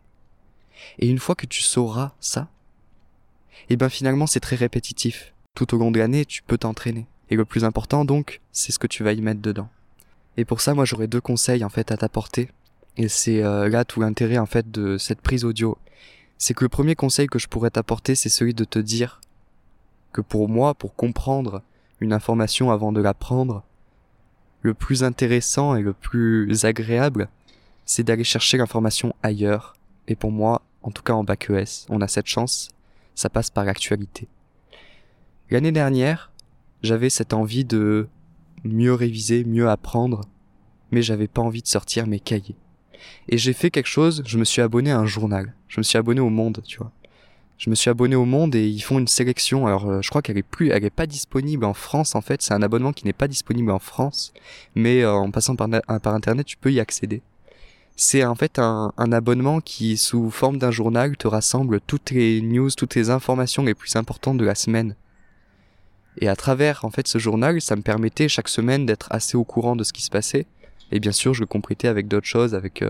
Et 1.00 1.08
une 1.08 1.20
fois 1.20 1.36
que 1.36 1.46
tu 1.46 1.62
sauras 1.62 2.14
ça, 2.20 2.50
et 3.70 3.78
ben 3.78 3.90
finalement 3.90 4.28
c'est 4.28 4.40
très 4.40 4.56
répétitif. 4.56 5.34
Tout 5.56 5.74
au 5.74 5.78
long 5.78 5.92
de 5.92 6.00
l'année 6.00 6.26
tu 6.26 6.44
peux 6.44 6.58
t'entraîner. 6.58 7.08
Et 7.30 7.36
le 7.36 7.46
plus 7.46 7.64
important 7.64 8.06
donc, 8.06 8.42
c'est 8.52 8.72
ce 8.72 8.80
que 8.80 8.88
tu 8.88 9.04
vas 9.04 9.14
y 9.14 9.22
mettre 9.22 9.42
dedans. 9.42 9.70
Et 10.38 10.46
pour 10.46 10.62
ça, 10.62 10.74
moi 10.74 10.86
j'aurais 10.86 11.08
deux 11.08 11.22
conseils 11.22 11.64
en 11.64 11.70
fait 11.70 11.92
à 11.92 11.98
t'apporter. 11.98 12.50
Et 12.96 13.08
c'est 13.08 13.44
euh, 13.44 13.70
là 13.70 13.86
tout 13.86 14.00
l'intérêt 14.00 14.38
en 14.38 14.46
fait 14.46 14.72
de 14.72 14.98
cette 14.98 15.22
prise 15.22 15.44
audio 15.44 15.78
c'est 16.38 16.54
que 16.54 16.64
le 16.64 16.70
premier 16.70 16.96
conseil 16.96 17.28
que 17.28 17.40
je 17.40 17.48
pourrais 17.48 17.72
t'apporter, 17.72 18.16
c'est 18.16 18.30
celui 18.30 18.54
de 18.54 18.64
te 18.64 18.80
dire 18.80 19.22
que 20.14 20.22
pour 20.22 20.50
moi, 20.50 20.74
pour 20.74 20.96
comprendre 20.96 21.62
une 22.00 22.14
information 22.14 22.72
avant 22.72 22.92
de 22.92 23.02
l'apprendre, 23.02 23.64
le 24.62 24.74
plus 24.74 25.04
intéressant 25.04 25.76
et 25.76 25.82
le 25.82 25.94
plus 25.94 26.66
agréable, 26.66 27.30
c'est 27.86 28.04
d'aller 28.04 28.24
chercher 28.24 28.58
l'information 28.58 29.16
ailleurs. 29.24 29.76
Et 30.08 30.16
pour 30.16 30.32
moi, 30.32 30.62
en 30.84 30.92
tout 30.92 31.04
cas 31.04 31.14
en 31.14 31.24
bac 31.24 31.50
ES, 31.50 31.86
on 31.90 32.02
a 32.02 32.08
cette 32.08 32.28
chance, 32.28 32.70
ça 33.16 33.30
passe 33.30 33.50
par 33.50 33.66
l'actualité. 33.66 34.28
L'année 35.50 35.72
dernière, 35.72 36.32
j'avais 36.84 37.10
cette 37.10 37.34
envie 37.34 37.66
de 37.66 38.08
mieux 38.64 38.94
réviser, 38.94 39.44
mieux 39.44 39.70
apprendre, 39.70 40.22
mais 40.92 41.02
j'avais 41.02 41.28
pas 41.28 41.42
envie 41.42 41.62
de 41.62 41.68
sortir 41.68 42.08
mes 42.08 42.20
cahiers. 42.20 42.56
Et 43.30 43.38
j'ai 43.38 43.54
fait 43.54 43.70
quelque 43.70 43.88
chose, 43.88 44.24
je 44.26 44.38
me 44.38 44.44
suis 44.44 44.62
abonné 44.62 44.92
à 44.92 45.00
un 45.00 45.06
journal. 45.06 45.54
Je 45.68 45.80
me 45.80 45.84
suis 45.84 45.98
abonné 45.98 46.20
au 46.20 46.30
Monde, 46.30 46.62
tu 46.66 46.78
vois. 46.78 46.92
Je 47.58 47.70
me 47.70 47.76
suis 47.76 47.90
abonné 47.90 48.16
au 48.16 48.26
Monde 48.26 48.56
et 48.56 48.68
ils 48.68 48.82
font 48.82 49.00
une 49.00 49.08
sélection. 49.08 49.66
Alors, 49.66 49.90
euh, 49.90 50.02
je 50.02 50.10
crois 50.10 50.22
qu'elle 50.22 50.38
est 50.38 50.44
plus, 50.44 50.70
elle 50.70 50.86
est 50.86 50.92
pas 50.92 51.08
disponible 51.08 51.66
en 51.66 51.74
France 51.74 52.14
en 52.16 52.22
fait. 52.22 52.42
C'est 52.42 52.54
un 52.54 52.62
abonnement 52.62 52.94
qui 52.94 53.06
n'est 53.06 53.14
pas 53.14 53.28
disponible 53.28 53.72
en 53.72 53.80
France, 53.80 54.32
mais 54.76 55.02
euh, 55.02 55.14
en 55.14 55.32
passant 55.32 55.56
par, 55.56 55.68
par 56.02 56.14
internet, 56.14 56.46
tu 56.46 56.58
peux 56.58 56.72
y 56.72 56.80
accéder. 56.80 57.22
C'est 57.96 58.24
en 58.24 58.36
fait 58.36 58.60
un, 58.60 58.94
un 58.96 59.12
abonnement 59.12 59.60
qui, 59.60 59.98
sous 59.98 60.30
forme 60.30 60.60
d'un 60.60 60.70
journal, 60.70 61.18
te 61.18 61.28
rassemble 61.28 61.82
toutes 61.82 62.12
les 62.12 62.42
news, 62.42 62.70
toutes 62.70 62.94
les 62.94 63.10
informations 63.10 63.64
les 63.64 63.74
plus 63.74 63.96
importantes 63.96 64.38
de 64.38 64.46
la 64.46 64.54
semaine. 64.54 64.96
Et 66.20 66.28
à 66.28 66.36
travers 66.36 66.84
en 66.86 66.90
fait 66.90 67.08
ce 67.08 67.18
journal, 67.18 67.62
ça 67.62 67.76
me 67.76 67.82
permettait 67.82 68.28
chaque 68.28 68.50
semaine 68.50 68.86
d'être 68.86 69.08
assez 69.12 69.38
au 69.38 69.44
courant 69.44 69.76
de 69.76 69.84
ce 69.84 69.94
qui 69.94 70.02
se 70.02 70.10
passait 70.10 70.48
et 70.92 71.00
bien 71.00 71.12
sûr, 71.12 71.34
je 71.34 71.42
le 71.42 71.48
complétais 71.48 71.88
avec 71.88 72.08
d'autres 72.08 72.28
choses, 72.28 72.56
avec 72.56 72.82
euh, 72.82 72.90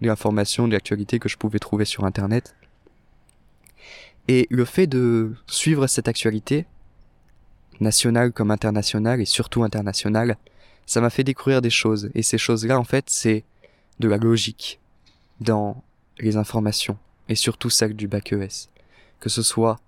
les 0.00 0.08
informations, 0.08 0.66
l'actualité 0.66 1.18
que 1.18 1.28
je 1.28 1.36
pouvais 1.36 1.58
trouver 1.58 1.84
sur 1.84 2.04
Internet. 2.04 2.54
Et 4.28 4.46
le 4.50 4.64
fait 4.64 4.86
de 4.86 5.34
suivre 5.46 5.86
cette 5.86 6.08
actualité, 6.08 6.66
nationale 7.80 8.32
comme 8.32 8.50
internationale, 8.50 9.20
et 9.20 9.26
surtout 9.26 9.62
internationale, 9.62 10.38
ça 10.86 11.00
m'a 11.00 11.10
fait 11.10 11.24
découvrir 11.24 11.60
des 11.60 11.70
choses. 11.70 12.10
Et 12.14 12.22
ces 12.22 12.38
choses-là, 12.38 12.78
en 12.78 12.84
fait, 12.84 13.06
c'est 13.08 13.44
de 14.00 14.08
la 14.08 14.16
logique 14.16 14.80
dans 15.40 15.82
les 16.18 16.36
informations, 16.36 16.96
et 17.28 17.34
surtout 17.34 17.68
celles 17.68 17.94
du 17.94 18.08
bac 18.08 18.32
ES. 18.32 18.70
Que 19.20 19.28
ce 19.28 19.42
soit 19.42 19.78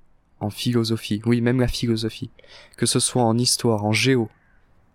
en 0.47 0.51
philosophie, 0.51 1.21
oui, 1.27 1.41
même 1.41 1.61
la 1.61 1.69
philosophie, 1.69 2.31
que 2.77 2.87
ce 2.87 3.01
soit 3.01 3.23
en 3.23 3.37
histoire, 3.37 3.85
en 3.85 3.93
géo, 3.93 4.29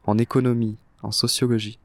en 0.05 0.17
économie, 0.17 0.77
en 1.03 1.12
sociologie 1.12 1.77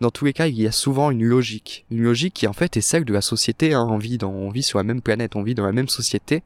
dans 0.00 0.10
tous 0.10 0.26
les 0.26 0.32
cas, 0.32 0.46
il 0.46 0.60
y 0.60 0.66
a 0.66 0.72
souvent 0.72 1.10
une 1.10 1.24
logique. 1.24 1.86
Une 1.90 2.02
logique 2.02 2.34
qui 2.34 2.46
en 2.46 2.52
fait 2.52 2.76
est 2.76 2.82
celle 2.82 3.04
de 3.04 3.12
la 3.12 3.22
société. 3.22 3.72
Hein. 3.72 3.86
On, 3.88 3.98
vit 3.98 4.18
on 4.22 4.50
vit 4.50 4.62
sur 4.62 4.78
la 4.78 4.84
même 4.84 5.00
planète, 5.00 5.36
on 5.36 5.42
vit 5.42 5.54
dans 5.54 5.64
la 5.64 5.72
même 5.72 5.88
société. 5.88 6.42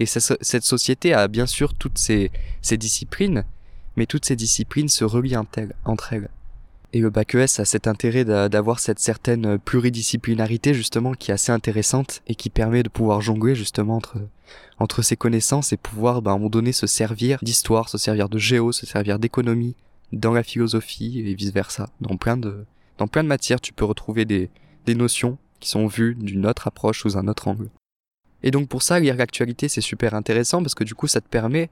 Et 0.00 0.06
cette 0.06 0.62
société 0.62 1.12
a 1.12 1.26
bien 1.28 1.46
sûr 1.46 1.74
toutes 1.74 1.98
ces, 1.98 2.30
ces 2.62 2.76
disciplines, 2.76 3.44
mais 3.96 4.06
toutes 4.06 4.24
ces 4.24 4.36
disciplines 4.36 4.88
se 4.88 5.04
relient 5.04 5.36
entre 5.36 6.12
elles. 6.12 6.30
Et 6.92 7.00
le 7.00 7.10
bac 7.10 7.34
ES 7.34 7.60
a 7.60 7.64
cet 7.64 7.86
intérêt 7.86 8.24
d'avoir 8.24 8.78
cette 8.78 8.98
certaine 8.98 9.58
pluridisciplinarité 9.58 10.72
justement 10.72 11.12
qui 11.12 11.30
est 11.30 11.34
assez 11.34 11.52
intéressante 11.52 12.22
et 12.26 12.34
qui 12.34 12.48
permet 12.48 12.82
de 12.82 12.88
pouvoir 12.88 13.20
jongler 13.20 13.54
justement 13.54 13.96
entre 13.96 14.18
entre 14.78 15.02
ces 15.02 15.16
connaissances 15.16 15.72
et 15.72 15.76
pouvoir 15.76 16.22
ben, 16.22 16.30
à 16.30 16.34
un 16.34 16.38
moment 16.38 16.48
donné 16.48 16.72
se 16.72 16.86
servir 16.86 17.38
d'histoire, 17.42 17.88
se 17.88 17.98
servir 17.98 18.28
de 18.28 18.38
géo, 18.38 18.72
se 18.72 18.86
servir 18.86 19.18
d'économie 19.18 19.74
dans 20.12 20.32
la 20.32 20.42
philosophie 20.42 21.20
et 21.20 21.34
vice 21.34 21.52
versa, 21.52 21.90
dans 22.00 22.16
plein 22.16 22.36
de 22.36 22.64
dans 22.96 23.06
plein 23.06 23.22
de 23.22 23.28
matières, 23.28 23.60
tu 23.60 23.72
peux 23.72 23.84
retrouver 23.84 24.24
des, 24.24 24.50
des 24.86 24.94
notions 24.94 25.38
qui 25.60 25.68
sont 25.68 25.86
vues 25.86 26.14
d'une 26.14 26.46
autre 26.46 26.66
approche 26.66 27.02
sous 27.02 27.16
un 27.16 27.28
autre 27.28 27.48
angle. 27.48 27.68
Et 28.42 28.50
donc 28.50 28.68
pour 28.68 28.82
ça, 28.82 28.98
lire 28.98 29.16
l'actualité, 29.16 29.68
c'est 29.68 29.80
super 29.80 30.14
intéressant 30.14 30.62
parce 30.62 30.74
que 30.74 30.84
du 30.84 30.94
coup, 30.94 31.06
ça 31.06 31.20
te 31.20 31.28
permet, 31.28 31.70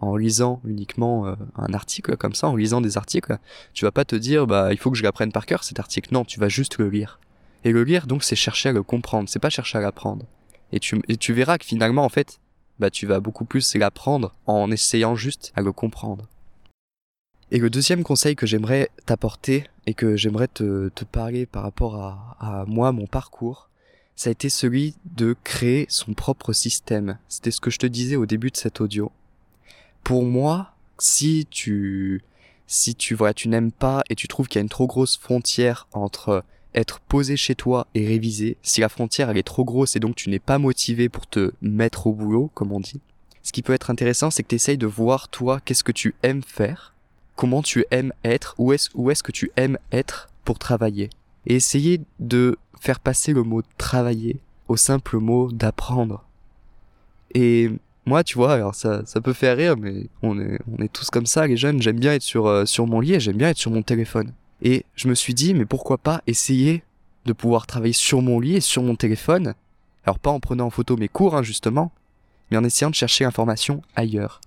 en 0.00 0.16
lisant 0.16 0.60
uniquement 0.64 1.26
euh, 1.26 1.34
un 1.56 1.72
article 1.72 2.16
comme 2.16 2.34
ça, 2.34 2.48
en 2.48 2.56
lisant 2.56 2.80
des 2.80 2.96
articles, 2.96 3.38
tu 3.72 3.84
vas 3.84 3.92
pas 3.92 4.04
te 4.04 4.16
dire, 4.16 4.46
bah, 4.46 4.72
il 4.72 4.78
faut 4.78 4.90
que 4.90 4.96
je 4.96 5.02
l'apprenne 5.02 5.32
par 5.32 5.46
cœur 5.46 5.64
cet 5.64 5.78
article. 5.78 6.12
Non, 6.12 6.24
tu 6.24 6.38
vas 6.40 6.48
juste 6.48 6.78
le 6.78 6.88
lire. 6.88 7.18
Et 7.64 7.72
le 7.72 7.82
lire, 7.84 8.06
donc, 8.06 8.22
c'est 8.22 8.36
chercher 8.36 8.68
à 8.68 8.72
le 8.72 8.82
comprendre, 8.82 9.28
c'est 9.28 9.38
pas 9.38 9.50
chercher 9.50 9.78
à 9.78 9.80
l'apprendre. 9.80 10.24
Et 10.72 10.80
tu, 10.80 11.00
et 11.08 11.16
tu 11.16 11.32
verras 11.32 11.58
que 11.58 11.64
finalement, 11.64 12.04
en 12.04 12.08
fait, 12.08 12.40
bah, 12.78 12.90
tu 12.90 13.06
vas 13.06 13.20
beaucoup 13.20 13.44
plus 13.44 13.74
l'apprendre 13.74 14.34
en 14.46 14.70
essayant 14.70 15.16
juste 15.16 15.52
à 15.56 15.62
le 15.62 15.72
comprendre. 15.72 16.28
Et 17.50 17.58
le 17.58 17.70
deuxième 17.70 18.02
conseil 18.02 18.34
que 18.34 18.46
j'aimerais 18.46 18.90
t'apporter 19.06 19.68
et 19.86 19.94
que 19.94 20.16
j'aimerais 20.16 20.48
te, 20.48 20.88
te, 20.88 21.04
parler 21.04 21.46
par 21.46 21.62
rapport 21.62 21.96
à, 21.96 22.36
à 22.40 22.64
moi, 22.66 22.90
mon 22.90 23.06
parcours, 23.06 23.70
ça 24.16 24.30
a 24.30 24.32
été 24.32 24.48
celui 24.48 24.96
de 25.04 25.36
créer 25.44 25.86
son 25.88 26.12
propre 26.12 26.52
système. 26.52 27.18
C'était 27.28 27.52
ce 27.52 27.60
que 27.60 27.70
je 27.70 27.78
te 27.78 27.86
disais 27.86 28.16
au 28.16 28.26
début 28.26 28.50
de 28.50 28.56
cet 28.56 28.80
audio. 28.80 29.12
Pour 30.06 30.24
moi, 30.24 30.70
si 31.00 31.48
tu, 31.50 32.22
si 32.68 32.94
tu 32.94 33.16
vois, 33.16 33.34
tu 33.34 33.48
n'aimes 33.48 33.72
pas 33.72 34.04
et 34.08 34.14
tu 34.14 34.28
trouves 34.28 34.46
qu'il 34.46 34.60
y 34.60 34.60
a 34.60 34.62
une 34.62 34.68
trop 34.68 34.86
grosse 34.86 35.16
frontière 35.16 35.88
entre 35.92 36.44
être 36.76 37.00
posé 37.00 37.36
chez 37.36 37.56
toi 37.56 37.88
et 37.92 38.06
réviser, 38.06 38.56
si 38.62 38.80
la 38.80 38.88
frontière 38.88 39.30
elle 39.30 39.36
est 39.36 39.42
trop 39.42 39.64
grosse 39.64 39.96
et 39.96 39.98
donc 39.98 40.14
tu 40.14 40.30
n'es 40.30 40.38
pas 40.38 40.58
motivé 40.58 41.08
pour 41.08 41.26
te 41.26 41.50
mettre 41.60 42.06
au 42.06 42.12
boulot, 42.12 42.52
comme 42.54 42.70
on 42.70 42.78
dit, 42.78 43.00
ce 43.42 43.50
qui 43.50 43.62
peut 43.62 43.72
être 43.72 43.90
intéressant, 43.90 44.30
c'est 44.30 44.44
que 44.44 44.48
tu 44.50 44.54
essayes 44.54 44.78
de 44.78 44.86
voir 44.86 45.28
toi 45.28 45.58
qu'est-ce 45.64 45.82
que 45.82 45.90
tu 45.90 46.14
aimes 46.22 46.44
faire, 46.44 46.94
comment 47.34 47.60
tu 47.60 47.84
aimes 47.90 48.12
être, 48.22 48.54
où 48.58 48.72
est-ce 48.72 48.90
est-ce 49.10 49.24
que 49.24 49.32
tu 49.32 49.50
aimes 49.56 49.76
être 49.90 50.28
pour 50.44 50.60
travailler. 50.60 51.10
Et 51.46 51.56
essayer 51.56 52.00
de 52.20 52.58
faire 52.80 53.00
passer 53.00 53.32
le 53.32 53.42
mot 53.42 53.62
travailler 53.76 54.38
au 54.68 54.76
simple 54.76 55.16
mot 55.16 55.50
d'apprendre. 55.50 56.24
Et 57.34 57.72
moi, 58.06 58.22
tu 58.22 58.38
vois, 58.38 58.54
alors 58.54 58.74
ça, 58.76 59.04
ça 59.04 59.20
peut 59.20 59.32
faire 59.32 59.56
rire, 59.56 59.76
mais 59.76 60.08
on 60.22 60.38
est, 60.40 60.60
on 60.72 60.82
est 60.82 60.92
tous 60.92 61.10
comme 61.10 61.26
ça, 61.26 61.46
les 61.46 61.56
jeunes. 61.56 61.82
J'aime 61.82 61.98
bien 61.98 62.12
être 62.14 62.22
sur, 62.22 62.46
euh, 62.46 62.64
sur 62.64 62.86
mon 62.86 63.00
lit 63.00 63.14
et 63.14 63.20
j'aime 63.20 63.36
bien 63.36 63.48
être 63.48 63.58
sur 63.58 63.72
mon 63.72 63.82
téléphone. 63.82 64.32
Et 64.62 64.84
je 64.94 65.08
me 65.08 65.14
suis 65.14 65.34
dit, 65.34 65.54
mais 65.54 65.66
pourquoi 65.66 65.98
pas 65.98 66.22
essayer 66.28 66.84
de 67.24 67.32
pouvoir 67.32 67.66
travailler 67.66 67.92
sur 67.92 68.22
mon 68.22 68.38
lit 68.38 68.56
et 68.56 68.60
sur 68.60 68.84
mon 68.84 68.94
téléphone? 68.94 69.54
Alors 70.04 70.20
pas 70.20 70.30
en 70.30 70.38
prenant 70.38 70.66
en 70.66 70.70
photo 70.70 70.96
mes 70.96 71.08
cours, 71.08 71.34
hein, 71.34 71.42
justement, 71.42 71.90
mais 72.50 72.56
en 72.56 72.62
essayant 72.62 72.90
de 72.90 72.94
chercher 72.94 73.24
l'information 73.24 73.82
ailleurs. 73.96 74.40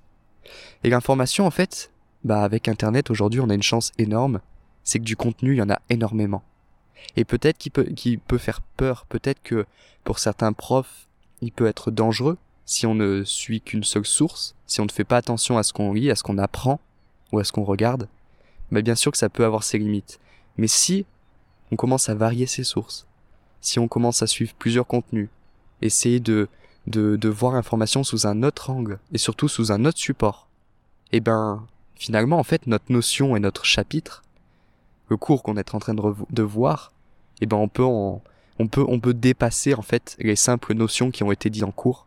Et 0.86 0.90
l'information, 0.90 1.46
en 1.46 1.52
fait, 1.52 1.92
bah 2.24 2.44
avec 2.44 2.70
Internet 2.70 3.12
aujourd'hui, 3.12 3.42
on 3.42 3.50
a 3.50 3.54
une 3.54 3.62
chance 3.62 3.92
énorme, 3.98 4.40
c'est 4.86 5.00
que 5.00 5.04
du 5.04 5.18
contenu, 5.18 5.56
il 5.56 5.58
y 5.58 5.62
en 5.62 5.70
a 5.70 5.82
énormément. 5.90 6.44
Et 7.18 7.26
peut-être 7.26 7.58
qu'il 7.58 7.74
peut, 7.74 7.84
qu'il 7.84 8.20
peut 8.20 8.38
faire 8.38 8.62
peur, 8.62 9.06
peut-être 9.10 9.42
que 9.44 9.66
pour 10.06 10.20
certains 10.20 10.54
profs, 10.54 11.08
il 11.42 11.52
peut 11.52 11.68
être 11.68 11.92
dangereux 11.92 12.38
si 12.70 12.86
on 12.86 12.94
ne 12.94 13.24
suit 13.24 13.62
qu'une 13.62 13.84
seule 13.84 14.06
source, 14.06 14.54
si 14.68 14.80
on 14.80 14.86
ne 14.86 14.92
fait 14.92 15.04
pas 15.04 15.18
attention 15.18 15.58
à 15.58 15.64
ce 15.64 15.74
qu'on 15.74 15.92
lit, 15.92 16.12
à 16.12 16.16
ce 16.16 16.22
qu'on 16.22 16.38
apprend 16.38 16.80
ou 17.32 17.40
à 17.40 17.44
ce 17.44 17.52
qu'on 17.52 17.64
regarde. 17.64 18.08
Mais 18.70 18.84
bien 18.84 18.94
sûr 18.94 19.12
que 19.12 19.18
ça 19.18 19.28
peut 19.28 19.44
avoir 19.44 19.64
ses 19.64 19.80
limites. 19.80 20.20
Mais 20.56 20.68
si 20.68 21.08
on 21.72 21.76
commence 21.76 22.10
à 22.10 22.14
varier 22.14 22.46
ses 22.46 22.64
sources, 22.64 23.08
si 23.60 23.80
on 23.80 23.88
commence 23.88 24.22
à 24.22 24.28
suivre 24.28 24.54
plusieurs 24.54 24.86
contenus, 24.86 25.30
essayer 25.82 26.20
de, 26.20 26.48
de, 26.86 27.16
de 27.16 27.30
voir 27.30 27.54
l'information 27.54 28.04
sous 28.04 28.28
un 28.28 28.44
autre 28.44 28.70
angle 28.70 29.00
et 29.14 29.18
surtout 29.18 29.48
sous 29.48 29.72
un 29.72 29.84
autre 29.86 29.98
support, 29.98 30.48
eh 31.12 31.22
ben, 31.22 31.66
finalement, 31.96 32.38
en 32.38 32.44
fait, 32.44 32.68
notre 32.68 32.92
notion 32.92 33.36
et 33.36 33.40
notre 33.40 33.66
chapitre, 33.66 34.22
le 35.10 35.18
cours 35.18 35.42
qu'on 35.42 35.58
est 35.58 35.74
en 35.74 35.80
train 35.80 35.96
de, 35.96 36.04
de 36.30 36.44
voir, 36.44 36.92
eh 37.42 37.48
ben, 37.48 37.58
on 37.58 37.68
peut 37.68 37.82
on 37.82 38.22
peut, 38.70 38.86
on 38.88 39.00
peut 39.00 39.16
dépasser, 39.16 39.74
en 39.74 39.82
fait, 39.82 40.16
les 40.20 40.36
simples 40.36 40.76
notions 40.76 41.10
qui 41.10 41.24
ont 41.24 41.32
été 41.32 41.50
dites 41.50 41.64
en 41.64 41.72
cours. 41.72 42.06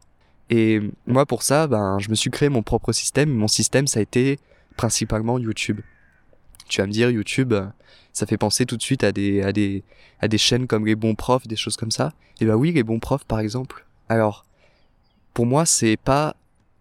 Et 0.51 0.81
moi, 1.07 1.27
pour 1.27 1.43
ça, 1.43 1.67
ben, 1.67 1.99
je 1.99 2.11
me 2.11 2.15
suis 2.15 2.31
créé 2.31 2.49
mon 2.49 2.63
propre 2.63 2.93
système. 2.93 3.31
Mon 3.31 3.49
système, 3.49 3.87
ça 3.87 4.01
a 4.01 4.03
été 4.03 4.39
principalement 4.77 5.39
YouTube. 5.39 5.81
Tu 6.69 6.81
vas 6.81 6.87
me 6.87 6.93
dire, 6.93 7.11
YouTube, 7.11 7.55
ça 8.13 8.27
fait 8.27 8.37
penser 8.37 8.67
tout 8.67 8.77
de 8.77 8.83
suite 8.83 9.05
à 9.05 9.13
des, 9.13 9.43
à 9.43 9.53
des, 9.53 9.83
à 10.21 10.29
des 10.29 10.39
chaînes 10.39 10.67
comme 10.67 10.87
les 10.87 10.95
bons 10.95 11.15
profs, 11.15 11.47
des 11.47 11.57
choses 11.57 11.77
comme 11.77 11.91
ça. 11.91 12.13
Et 12.41 12.47
bah 12.47 12.57
oui, 12.57 12.73
les 12.73 12.83
bons 12.83 12.99
profs, 12.99 13.25
par 13.25 13.41
exemple. 13.41 13.87
Alors, 14.09 14.45
pour 15.35 15.47
moi, 15.47 15.65
c'est 15.65 15.97
pas 15.97 16.37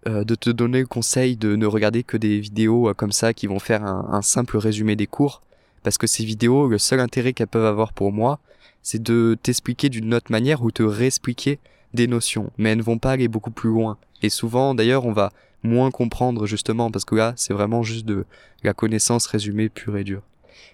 euh, 0.07 0.23
de 0.23 0.35
te 0.35 0.49
donner 0.49 0.79
le 0.79 0.87
conseil 0.87 1.37
de 1.37 1.55
ne 1.55 1.65
regarder 1.65 2.03
que 2.03 2.17
des 2.17 2.39
vidéos 2.39 2.89
euh, 2.89 2.93
comme 2.93 3.11
ça 3.11 3.33
qui 3.33 3.47
vont 3.47 3.59
faire 3.59 3.83
un, 3.83 4.07
un, 4.11 4.21
simple 4.21 4.57
résumé 4.57 4.95
des 4.95 5.07
cours. 5.07 5.41
Parce 5.83 5.97
que 5.97 6.07
ces 6.07 6.25
vidéos, 6.25 6.67
le 6.67 6.77
seul 6.77 6.99
intérêt 6.99 7.33
qu'elles 7.33 7.47
peuvent 7.47 7.65
avoir 7.65 7.93
pour 7.93 8.11
moi, 8.11 8.39
c'est 8.83 9.01
de 9.01 9.37
t'expliquer 9.41 9.89
d'une 9.89 10.13
autre 10.13 10.31
manière 10.31 10.63
ou 10.63 10.71
te 10.71 10.83
réexpliquer 10.83 11.59
des 11.93 12.07
notions. 12.07 12.51
Mais 12.57 12.71
elles 12.71 12.77
ne 12.77 12.83
vont 12.83 12.97
pas 12.97 13.11
aller 13.11 13.27
beaucoup 13.27 13.51
plus 13.51 13.69
loin. 13.69 13.97
Et 14.21 14.29
souvent, 14.29 14.75
d'ailleurs, 14.75 15.05
on 15.05 15.13
va 15.13 15.31
moins 15.63 15.91
comprendre 15.91 16.45
justement 16.45 16.89
parce 16.91 17.05
que 17.05 17.15
là 17.15 17.33
c'est 17.35 17.53
vraiment 17.53 17.83
juste 17.83 18.05
de 18.05 18.25
la 18.63 18.73
connaissance 18.73 19.27
résumée 19.27 19.69
pure 19.69 19.97
et 19.97 20.03
dure. 20.03 20.23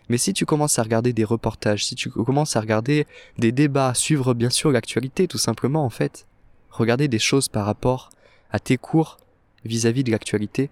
Mais 0.10 0.18
si 0.18 0.34
tu 0.34 0.46
commences 0.46 0.80
à 0.80 0.84
regarder 0.84 1.14
des 1.14 1.24
reportages, 1.24 1.86
si 1.86 1.96
tu 1.96 2.10
commences 2.10 2.56
à 2.56 2.62
regarder 2.62 3.06
des 3.38 3.52
débats, 3.52 3.94
suivre 3.94 4.34
bien 4.34 4.50
sûr 4.50 4.72
l'actualité 4.72 5.28
tout 5.28 5.38
simplement 5.38 5.84
en 5.84 5.90
fait, 5.90 6.26
regarder 6.70 7.08
des 7.08 7.20
choses 7.20 7.50
par 7.50 7.66
rapport 7.66 8.10
à 8.52 8.60
tes 8.60 8.78
cours 8.78 9.18
vis-à-vis 9.66 10.04
de 10.04 10.12
l'actualité, 10.12 10.70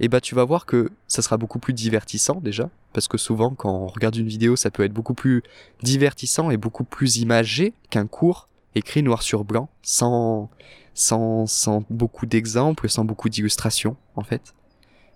eh 0.00 0.08
bah 0.08 0.20
tu 0.20 0.34
vas 0.34 0.44
voir 0.44 0.66
que 0.66 0.90
ça 1.06 1.22
sera 1.22 1.36
beaucoup 1.36 1.60
plus 1.60 1.72
divertissant 1.72 2.40
déjà, 2.40 2.68
parce 2.92 3.06
que 3.06 3.18
souvent 3.18 3.50
quand 3.50 3.72
on 3.72 3.86
regarde 3.86 4.16
une 4.16 4.26
vidéo 4.26 4.56
ça 4.56 4.70
peut 4.72 4.82
être 4.82 4.92
beaucoup 4.92 5.14
plus 5.14 5.42
divertissant 5.82 6.50
et 6.50 6.56
beaucoup 6.56 6.84
plus 6.84 7.18
imagé 7.18 7.72
qu'un 7.90 8.08
cours 8.08 8.48
écrit 8.74 9.02
noir 9.02 9.22
sur 9.22 9.44
blanc, 9.44 9.68
sans 9.82 10.50
sans, 10.94 11.46
sans 11.46 11.84
beaucoup 11.90 12.24
d'exemples, 12.24 12.88
sans 12.88 13.04
beaucoup 13.04 13.28
d'illustrations, 13.28 13.96
en 14.14 14.22
fait, 14.22 14.54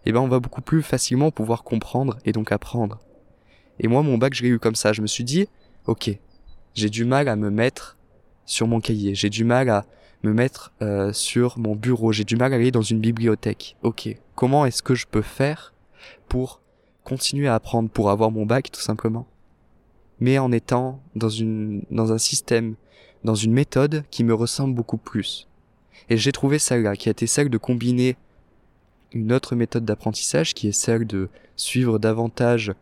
eh 0.04 0.12
ben 0.12 0.20
on 0.20 0.28
va 0.28 0.40
beaucoup 0.40 0.60
plus 0.60 0.82
facilement 0.82 1.30
pouvoir 1.30 1.62
comprendre 1.62 2.18
et 2.24 2.32
donc 2.32 2.52
apprendre. 2.52 2.98
Et 3.78 3.86
moi, 3.86 4.02
mon 4.02 4.18
bac, 4.18 4.34
je 4.34 4.42
l'ai 4.42 4.48
eu 4.48 4.58
comme 4.58 4.74
ça. 4.74 4.92
Je 4.92 5.02
me 5.02 5.06
suis 5.06 5.24
dit, 5.24 5.48
ok, 5.86 6.10
j'ai 6.74 6.90
du 6.90 7.04
mal 7.04 7.28
à 7.28 7.36
me 7.36 7.50
mettre 7.50 7.96
sur 8.44 8.66
mon 8.66 8.80
cahier, 8.80 9.14
j'ai 9.14 9.30
du 9.30 9.44
mal 9.44 9.68
à 9.68 9.86
me 10.24 10.32
mettre 10.32 10.72
euh, 10.82 11.12
sur 11.12 11.58
mon 11.58 11.76
bureau, 11.76 12.12
j'ai 12.12 12.24
du 12.24 12.36
mal 12.36 12.52
à 12.52 12.56
aller 12.56 12.72
dans 12.72 12.82
une 12.82 12.98
bibliothèque. 12.98 13.76
Ok, 13.82 14.08
comment 14.34 14.66
est-ce 14.66 14.82
que 14.82 14.94
je 14.94 15.06
peux 15.06 15.22
faire 15.22 15.74
pour 16.28 16.60
continuer 17.04 17.46
à 17.46 17.54
apprendre, 17.54 17.88
pour 17.88 18.10
avoir 18.10 18.32
mon 18.32 18.46
bac, 18.46 18.72
tout 18.72 18.80
simplement? 18.80 19.26
Mais 20.18 20.38
en 20.38 20.50
étant 20.50 21.00
dans 21.14 21.28
une, 21.28 21.84
dans 21.90 22.12
un 22.12 22.18
système, 22.18 22.74
dans 23.24 23.34
une 23.34 23.52
méthode 23.52 24.04
qui 24.10 24.24
me 24.24 24.34
ressemble 24.34 24.74
beaucoup 24.74 24.98
plus. 24.98 25.48
Et 26.10 26.16
j'ai 26.16 26.32
trouvé 26.32 26.58
celle-là, 26.58 26.96
qui 26.96 27.08
a 27.08 27.12
été 27.12 27.26
celle 27.26 27.50
de 27.50 27.58
combiner 27.58 28.16
une 29.12 29.32
autre 29.32 29.56
méthode 29.56 29.84
d'apprentissage, 29.84 30.54
qui 30.54 30.68
est 30.68 30.72
celle 30.72 31.06
de 31.06 31.28
suivre 31.56 31.98
davantage 31.98 32.72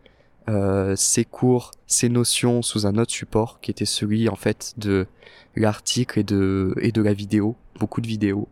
euh, 0.49 0.95
ses 0.95 1.25
cours, 1.25 1.71
ses 1.87 2.09
notions 2.09 2.61
sous 2.61 2.85
un 2.85 2.97
autre 2.97 3.11
support, 3.11 3.59
qui 3.61 3.71
était 3.71 3.85
celui 3.85 4.29
en 4.29 4.35
fait 4.35 4.73
de 4.77 5.07
l'article 5.55 6.19
et 6.19 6.23
de 6.23 6.73
et 6.81 6.91
de 6.91 7.01
la 7.01 7.13
vidéo, 7.13 7.55
beaucoup 7.79 8.01
de 8.01 8.07
vidéos. 8.07 8.47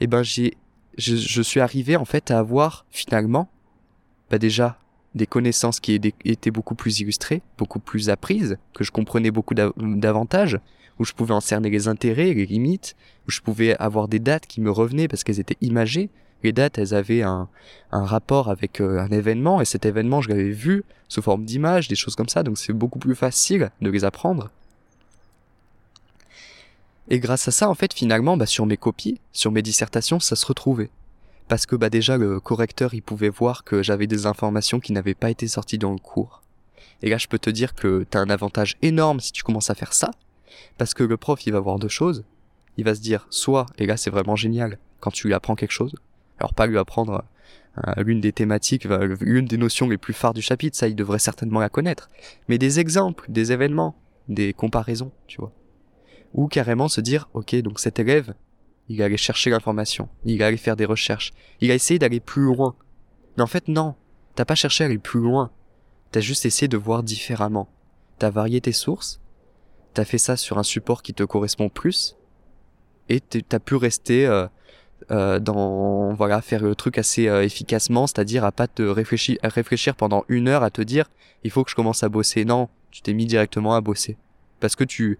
Et 0.00 0.06
ben 0.06 0.22
j'ai 0.22 0.56
je, 0.98 1.16
je, 1.16 1.40
suis 1.40 1.60
arrivé 1.60 1.96
en 1.96 2.04
fait 2.04 2.30
à 2.30 2.38
avoir 2.38 2.84
finalement, 2.90 3.48
bah 4.30 4.38
déjà 4.38 4.78
des 5.14 5.26
connaissances 5.26 5.80
qui 5.80 6.00
étaient 6.24 6.50
beaucoup 6.50 6.74
plus 6.74 7.00
illustrées, 7.00 7.42
beaucoup 7.58 7.80
plus 7.80 8.10
apprises, 8.10 8.56
que 8.74 8.84
je 8.84 8.90
comprenais 8.90 9.30
beaucoup 9.30 9.54
davantage, 9.54 10.58
où 10.98 11.04
je 11.04 11.12
pouvais 11.12 11.34
en 11.34 11.40
cerner 11.40 11.70
les 11.70 11.88
intérêts, 11.88 12.32
les 12.32 12.46
limites, 12.46 12.96
où 13.26 13.30
je 13.30 13.40
pouvais 13.40 13.76
avoir 13.76 14.08
des 14.08 14.18
dates 14.18 14.46
qui 14.46 14.60
me 14.60 14.70
revenaient 14.70 15.08
parce 15.08 15.24
qu'elles 15.24 15.40
étaient 15.40 15.58
imagées. 15.60 16.10
Les 16.42 16.52
dates, 16.52 16.78
elles 16.78 16.94
avaient 16.94 17.22
un, 17.22 17.48
rapport 17.90 18.50
avec 18.50 18.80
euh, 18.80 18.98
un 18.98 19.10
événement, 19.10 19.60
et 19.60 19.64
cet 19.64 19.86
événement, 19.86 20.20
je 20.20 20.28
l'avais 20.28 20.50
vu 20.50 20.84
sous 21.08 21.22
forme 21.22 21.44
d'image, 21.44 21.88
des 21.88 21.94
choses 21.94 22.16
comme 22.16 22.28
ça, 22.28 22.42
donc 22.42 22.58
c'est 22.58 22.72
beaucoup 22.72 22.98
plus 22.98 23.14
facile 23.14 23.70
de 23.80 23.90
les 23.90 24.04
apprendre. 24.04 24.50
Et 27.08 27.18
grâce 27.20 27.46
à 27.46 27.50
ça, 27.50 27.68
en 27.68 27.74
fait, 27.74 27.92
finalement, 27.92 28.36
bah, 28.36 28.46
sur 28.46 28.66
mes 28.66 28.76
copies, 28.76 29.20
sur 29.32 29.52
mes 29.52 29.62
dissertations, 29.62 30.18
ça 30.18 30.34
se 30.34 30.46
retrouvait. 30.46 30.90
Parce 31.48 31.66
que 31.66 31.76
bah 31.76 31.90
déjà 31.90 32.16
le 32.16 32.40
correcteur 32.40 32.94
il 32.94 33.02
pouvait 33.02 33.28
voir 33.28 33.64
que 33.64 33.82
j'avais 33.82 34.06
des 34.06 34.26
informations 34.26 34.80
qui 34.80 34.92
n'avaient 34.92 35.14
pas 35.14 35.30
été 35.30 35.48
sorties 35.48 35.78
dans 35.78 35.92
le 35.92 35.98
cours. 35.98 36.42
Et 37.02 37.10
là 37.10 37.18
je 37.18 37.26
peux 37.26 37.38
te 37.38 37.50
dire 37.50 37.74
que 37.74 38.06
t'as 38.08 38.20
un 38.20 38.30
avantage 38.30 38.76
énorme 38.82 39.20
si 39.20 39.32
tu 39.32 39.42
commences 39.42 39.70
à 39.70 39.74
faire 39.74 39.92
ça, 39.92 40.10
parce 40.78 40.94
que 40.94 41.02
le 41.02 41.16
prof, 41.16 41.46
il 41.46 41.52
va 41.52 41.60
voir 41.60 41.78
deux 41.78 41.88
choses. 41.88 42.24
Il 42.76 42.84
va 42.84 42.94
se 42.94 43.00
dire, 43.00 43.26
soit, 43.28 43.66
et 43.76 43.86
là 43.86 43.96
c'est 43.96 44.10
vraiment 44.10 44.36
génial, 44.36 44.78
quand 45.00 45.10
tu 45.10 45.26
lui 45.26 45.34
apprends 45.34 45.56
quelque 45.56 45.72
chose, 45.72 45.94
alors 46.38 46.54
pas 46.54 46.66
lui 46.66 46.78
apprendre 46.78 47.24
euh, 47.78 48.02
l'une 48.02 48.20
des 48.20 48.32
thématiques, 48.32 48.84
l'une 49.20 49.46
des 49.46 49.58
notions 49.58 49.88
les 49.88 49.98
plus 49.98 50.14
phares 50.14 50.34
du 50.34 50.42
chapitre, 50.42 50.76
ça 50.76 50.88
il 50.88 50.96
devrait 50.96 51.18
certainement 51.18 51.60
la 51.60 51.68
connaître, 51.68 52.08
mais 52.48 52.58
des 52.58 52.80
exemples, 52.80 53.26
des 53.28 53.52
événements, 53.52 53.94
des 54.28 54.52
comparaisons, 54.52 55.12
tu 55.26 55.38
vois. 55.38 55.52
Ou 56.34 56.48
carrément 56.48 56.88
se 56.88 57.00
dire, 57.00 57.28
ok, 57.34 57.54
donc 57.56 57.78
cet 57.78 57.98
élève, 57.98 58.34
il 58.88 59.02
allait 59.02 59.16
chercher 59.16 59.50
l'information, 59.50 60.08
il 60.24 60.42
allait 60.42 60.56
faire 60.56 60.76
des 60.76 60.84
recherches, 60.84 61.32
il 61.60 61.70
a 61.70 61.74
essayé 61.74 61.98
d'aller 61.98 62.20
plus 62.20 62.42
loin. 62.42 62.74
Mais 63.36 63.42
en 63.42 63.46
fait 63.46 63.68
non, 63.68 63.94
t'as 64.34 64.44
pas 64.44 64.54
cherché 64.54 64.84
à 64.84 64.86
aller 64.86 64.98
plus 64.98 65.20
loin, 65.20 65.50
t'as 66.10 66.20
juste 66.20 66.46
essayé 66.46 66.68
de 66.68 66.76
voir 66.76 67.02
différemment. 67.02 67.68
T'as 68.18 68.30
varié 68.30 68.60
tes 68.60 68.72
sources, 68.72 69.20
t'as 69.94 70.04
fait 70.04 70.18
ça 70.18 70.36
sur 70.36 70.58
un 70.58 70.62
support 70.62 71.02
qui 71.02 71.14
te 71.14 71.22
correspond 71.24 71.68
plus. 71.68 72.16
Et 73.08 73.20
t'as 73.20 73.58
pu 73.58 73.74
rester 73.74 74.26
euh, 74.26 74.46
euh, 75.10 75.40
dans 75.40 76.14
voilà 76.14 76.40
faire 76.40 76.62
le 76.62 76.74
truc 76.74 76.98
assez 76.98 77.26
euh, 77.26 77.42
efficacement 77.42 78.06
c'est-à-dire 78.06 78.44
à 78.44 78.52
pas 78.52 78.68
te 78.68 78.82
réfléchir 78.82 79.36
réfléchir 79.42 79.96
pendant 79.96 80.24
une 80.28 80.46
heure 80.46 80.62
à 80.62 80.70
te 80.70 80.80
dire 80.80 81.10
il 81.42 81.50
faut 81.50 81.64
que 81.64 81.70
je 81.70 81.74
commence 81.74 82.04
à 82.04 82.08
bosser. 82.08 82.44
Non 82.44 82.68
tu 82.92 83.02
t'es 83.02 83.14
mis 83.14 83.26
directement 83.26 83.74
à 83.74 83.80
bosser. 83.80 84.16
Parce 84.60 84.76
que 84.76 84.84
tu, 84.84 85.18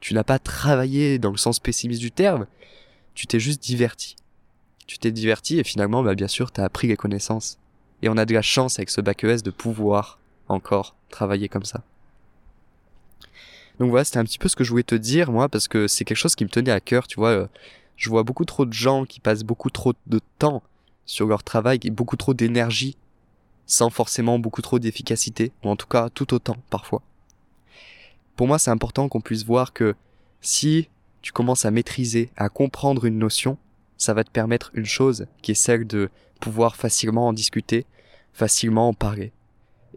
tu 0.00 0.14
n'as 0.14 0.22
pas 0.22 0.38
travaillé 0.38 1.18
dans 1.18 1.32
le 1.32 1.36
sens 1.36 1.58
pessimiste 1.58 2.00
du 2.00 2.12
terme, 2.12 2.46
tu 3.14 3.26
t'es 3.26 3.40
juste 3.40 3.62
diverti. 3.62 4.16
Tu 4.86 4.98
t'es 4.98 5.12
diverti 5.12 5.58
et 5.58 5.64
finalement, 5.64 6.02
bah, 6.02 6.14
bien 6.14 6.28
sûr, 6.28 6.52
tu 6.52 6.60
as 6.60 6.64
appris 6.64 6.88
les 6.88 6.96
connaissances. 6.96 7.58
Et 8.02 8.08
on 8.08 8.16
a 8.16 8.26
de 8.26 8.34
la 8.34 8.42
chance 8.42 8.78
avec 8.78 8.90
ce 8.90 9.00
bac 9.00 9.24
ES 9.24 9.42
de 9.42 9.50
pouvoir 9.50 10.18
encore 10.48 10.94
travailler 11.08 11.48
comme 11.48 11.64
ça. 11.64 11.82
Donc 13.78 13.90
voilà, 13.90 14.04
c'était 14.04 14.18
un 14.18 14.24
petit 14.24 14.38
peu 14.38 14.48
ce 14.48 14.56
que 14.56 14.64
je 14.64 14.70
voulais 14.70 14.82
te 14.82 14.94
dire, 14.94 15.32
moi, 15.32 15.48
parce 15.48 15.68
que 15.68 15.88
c'est 15.88 16.04
quelque 16.04 16.16
chose 16.16 16.34
qui 16.34 16.44
me 16.44 16.50
tenait 16.50 16.70
à 16.70 16.80
cœur, 16.80 17.06
tu 17.06 17.16
vois. 17.16 17.30
Euh, 17.30 17.46
je 17.96 18.10
vois 18.10 18.22
beaucoup 18.22 18.44
trop 18.44 18.66
de 18.66 18.72
gens 18.72 19.04
qui 19.04 19.20
passent 19.20 19.44
beaucoup 19.44 19.70
trop 19.70 19.94
de 20.06 20.20
temps 20.38 20.62
sur 21.06 21.26
leur 21.26 21.42
travail, 21.42 21.78
et 21.82 21.90
beaucoup 21.90 22.16
trop 22.16 22.34
d'énergie, 22.34 22.96
sans 23.66 23.90
forcément 23.90 24.38
beaucoup 24.38 24.62
trop 24.62 24.78
d'efficacité, 24.78 25.52
ou 25.62 25.68
en 25.68 25.76
tout 25.76 25.86
cas 25.86 26.08
tout 26.08 26.34
autant, 26.34 26.56
parfois. 26.70 27.02
Pour 28.36 28.46
moi, 28.46 28.58
c'est 28.58 28.70
important 28.70 29.08
qu'on 29.08 29.20
puisse 29.20 29.44
voir 29.44 29.72
que 29.72 29.94
si 30.40 30.88
tu 31.24 31.32
commences 31.32 31.64
à 31.64 31.70
maîtriser, 31.70 32.28
à 32.36 32.50
comprendre 32.50 33.06
une 33.06 33.18
notion, 33.18 33.56
ça 33.96 34.12
va 34.12 34.24
te 34.24 34.30
permettre 34.30 34.70
une 34.74 34.84
chose 34.84 35.24
qui 35.40 35.52
est 35.52 35.54
celle 35.54 35.86
de 35.86 36.10
pouvoir 36.38 36.76
facilement 36.76 37.28
en 37.28 37.32
discuter, 37.32 37.86
facilement 38.34 38.90
en 38.90 38.92
parler. 38.92 39.32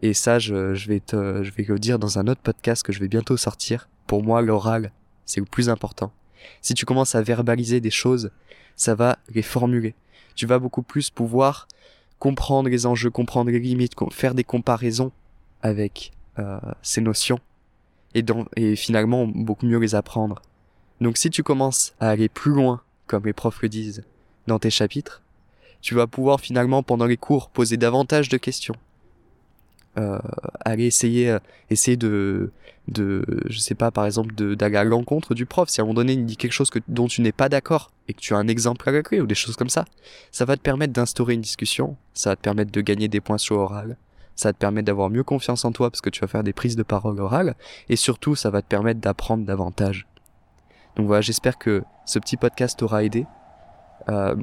Et 0.00 0.14
ça, 0.14 0.38
je, 0.38 0.72
vais 0.88 1.00
te, 1.00 1.44
je 1.44 1.52
vais 1.52 1.64
le 1.64 1.78
dire 1.78 1.98
dans 1.98 2.18
un 2.18 2.28
autre 2.28 2.40
podcast 2.40 2.82
que 2.82 2.92
je 2.92 3.00
vais 3.00 3.08
bientôt 3.08 3.36
sortir. 3.36 3.90
Pour 4.06 4.22
moi, 4.22 4.40
l'oral, 4.40 4.90
c'est 5.26 5.40
le 5.40 5.44
plus 5.44 5.68
important. 5.68 6.12
Si 6.62 6.72
tu 6.72 6.86
commences 6.86 7.14
à 7.14 7.20
verbaliser 7.20 7.82
des 7.82 7.90
choses, 7.90 8.30
ça 8.74 8.94
va 8.94 9.18
les 9.28 9.42
formuler. 9.42 9.94
Tu 10.34 10.46
vas 10.46 10.58
beaucoup 10.58 10.82
plus 10.82 11.10
pouvoir 11.10 11.68
comprendre 12.18 12.70
les 12.70 12.86
enjeux, 12.86 13.10
comprendre 13.10 13.50
les 13.50 13.60
limites, 13.60 13.92
faire 14.12 14.32
des 14.32 14.44
comparaisons 14.44 15.12
avec 15.60 16.12
euh, 16.38 16.58
ces 16.80 17.02
notions 17.02 17.38
et, 18.14 18.24
et 18.56 18.76
finalement 18.76 19.26
beaucoup 19.26 19.66
mieux 19.66 19.78
les 19.78 19.94
apprendre. 19.94 20.40
Donc 21.00 21.16
si 21.16 21.30
tu 21.30 21.42
commences 21.42 21.94
à 22.00 22.10
aller 22.10 22.28
plus 22.28 22.52
loin, 22.52 22.82
comme 23.06 23.24
les 23.24 23.32
profs 23.32 23.62
le 23.62 23.68
disent, 23.68 24.04
dans 24.46 24.58
tes 24.58 24.70
chapitres, 24.70 25.22
tu 25.80 25.94
vas 25.94 26.06
pouvoir 26.06 26.40
finalement 26.40 26.82
pendant 26.82 27.06
les 27.06 27.16
cours 27.16 27.50
poser 27.50 27.76
davantage 27.76 28.28
de 28.28 28.36
questions, 28.36 28.74
euh, 29.96 30.18
aller 30.64 30.86
essayer 30.86 31.30
euh, 31.30 31.38
essayer 31.70 31.96
de 31.96 32.50
de 32.88 33.24
je 33.46 33.58
sais 33.58 33.74
pas 33.74 33.90
par 33.90 34.06
exemple 34.06 34.34
d'aller 34.34 34.76
à 34.76 34.84
l'encontre 34.84 35.34
du 35.34 35.46
prof. 35.46 35.68
Si 35.68 35.80
à 35.80 35.84
un 35.84 35.86
moment 35.86 35.94
donné 35.94 36.14
il 36.14 36.24
dit 36.24 36.36
quelque 36.36 36.52
chose 36.52 36.70
dont 36.88 37.06
tu 37.06 37.20
n'es 37.20 37.32
pas 37.32 37.48
d'accord 37.48 37.90
et 38.08 38.14
que 38.14 38.20
tu 38.20 38.34
as 38.34 38.38
un 38.38 38.48
exemple 38.48 38.88
à 38.88 38.92
la 38.92 39.00
ou 39.22 39.26
des 39.26 39.34
choses 39.34 39.56
comme 39.56 39.68
ça 39.68 39.84
ça 40.30 40.44
va 40.44 40.56
te 40.56 40.62
permettre 40.62 40.92
d'instaurer 40.92 41.34
une 41.34 41.40
discussion 41.40 41.96
ça 42.14 42.30
va 42.30 42.36
te 42.36 42.40
permettre 42.40 42.72
de 42.72 42.80
gagner 42.80 43.08
des 43.08 43.20
points 43.20 43.38
sur 43.38 43.58
oral 43.58 43.96
ça 44.36 44.50
va 44.50 44.52
te 44.52 44.58
permettre 44.58 44.86
d'avoir 44.86 45.10
mieux 45.10 45.24
confiance 45.24 45.64
en 45.64 45.72
toi 45.72 45.90
parce 45.90 46.00
que 46.00 46.10
tu 46.10 46.20
vas 46.20 46.28
faire 46.28 46.44
des 46.44 46.52
prises 46.52 46.76
de 46.76 46.82
parole 46.82 47.20
orales 47.20 47.54
et 47.88 47.96
surtout 47.96 48.36
ça 48.36 48.50
va 48.50 48.62
te 48.62 48.68
permettre 48.68 49.00
d'apprendre 49.00 49.44
davantage 49.44 50.06
donc 50.98 51.06
voilà 51.06 51.20
j'espère 51.20 51.56
que 51.56 51.84
ce 52.04 52.18
petit 52.18 52.36
podcast 52.36 52.78
t'aura 52.78 53.04
aidé 53.04 53.26
euh, 54.08 54.34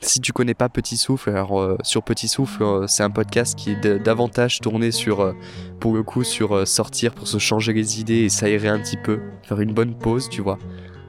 si 0.00 0.20
tu 0.20 0.32
connais 0.32 0.54
pas 0.54 0.68
Petit 0.68 0.96
Souffle, 0.96 1.30
alors 1.30 1.60
euh, 1.60 1.76
sur 1.82 2.04
Petit 2.04 2.28
Souffle, 2.28 2.62
euh, 2.62 2.86
c'est 2.86 3.02
un 3.02 3.10
podcast 3.10 3.58
qui 3.58 3.72
est 3.72 3.98
davantage 3.98 4.60
tourné 4.60 4.92
sur, 4.92 5.34
pour 5.80 5.92
le 5.92 6.04
coup, 6.04 6.22
sur 6.22 6.66
sortir 6.68 7.14
pour 7.14 7.26
se 7.26 7.38
changer 7.38 7.72
les 7.72 8.00
idées 8.00 8.22
et 8.22 8.28
s'aérer 8.28 8.68
un 8.68 8.78
petit 8.78 8.96
peu, 8.96 9.20
faire 9.42 9.60
une 9.60 9.72
bonne 9.72 9.94
pause, 9.94 10.28
tu 10.28 10.40
vois. 10.40 10.58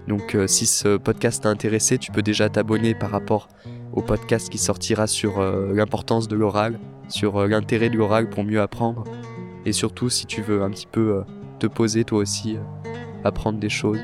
Donc 0.08 0.36
si 0.48 0.66
ce 0.66 0.98
podcast 0.98 1.44
t'a 1.44 1.50
intéressé, 1.50 2.00
tu 2.00 2.12
peux 2.12 2.24
déjà 2.24 2.50
t'abonner 2.50 2.96
par 2.96 3.12
rapport 3.12 3.48
au 3.94 4.02
podcast 4.02 4.50
qui 4.50 4.58
sortira 4.58 5.06
sur 5.06 5.40
l'importance 5.40 6.28
de 6.28 6.36
l'oral, 6.36 6.80
sur 7.10 7.48
l'intérêt 7.48 7.92
de 7.92 7.96
l'oral 7.96 8.28
pour 8.28 8.44
mieux 8.44 8.60
apprendre. 8.60 9.04
Et 9.68 9.72
surtout, 9.72 10.10
si 10.10 10.26
tu 10.26 10.42
veux 10.42 10.64
un 10.64 10.72
petit 10.72 10.88
peu 10.88 11.24
te 11.60 11.68
poser 11.68 12.06
toi 12.06 12.18
aussi, 12.18 12.58
apprendre 13.24 13.60
des 13.60 13.70
choses, 13.70 14.00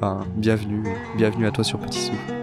ben, 0.00 0.24
bienvenue, 0.36 0.82
bienvenue 1.16 1.46
à 1.46 1.50
toi 1.50 1.62
sur 1.62 1.78
Petit 1.78 2.00
Souffle. 2.00 2.39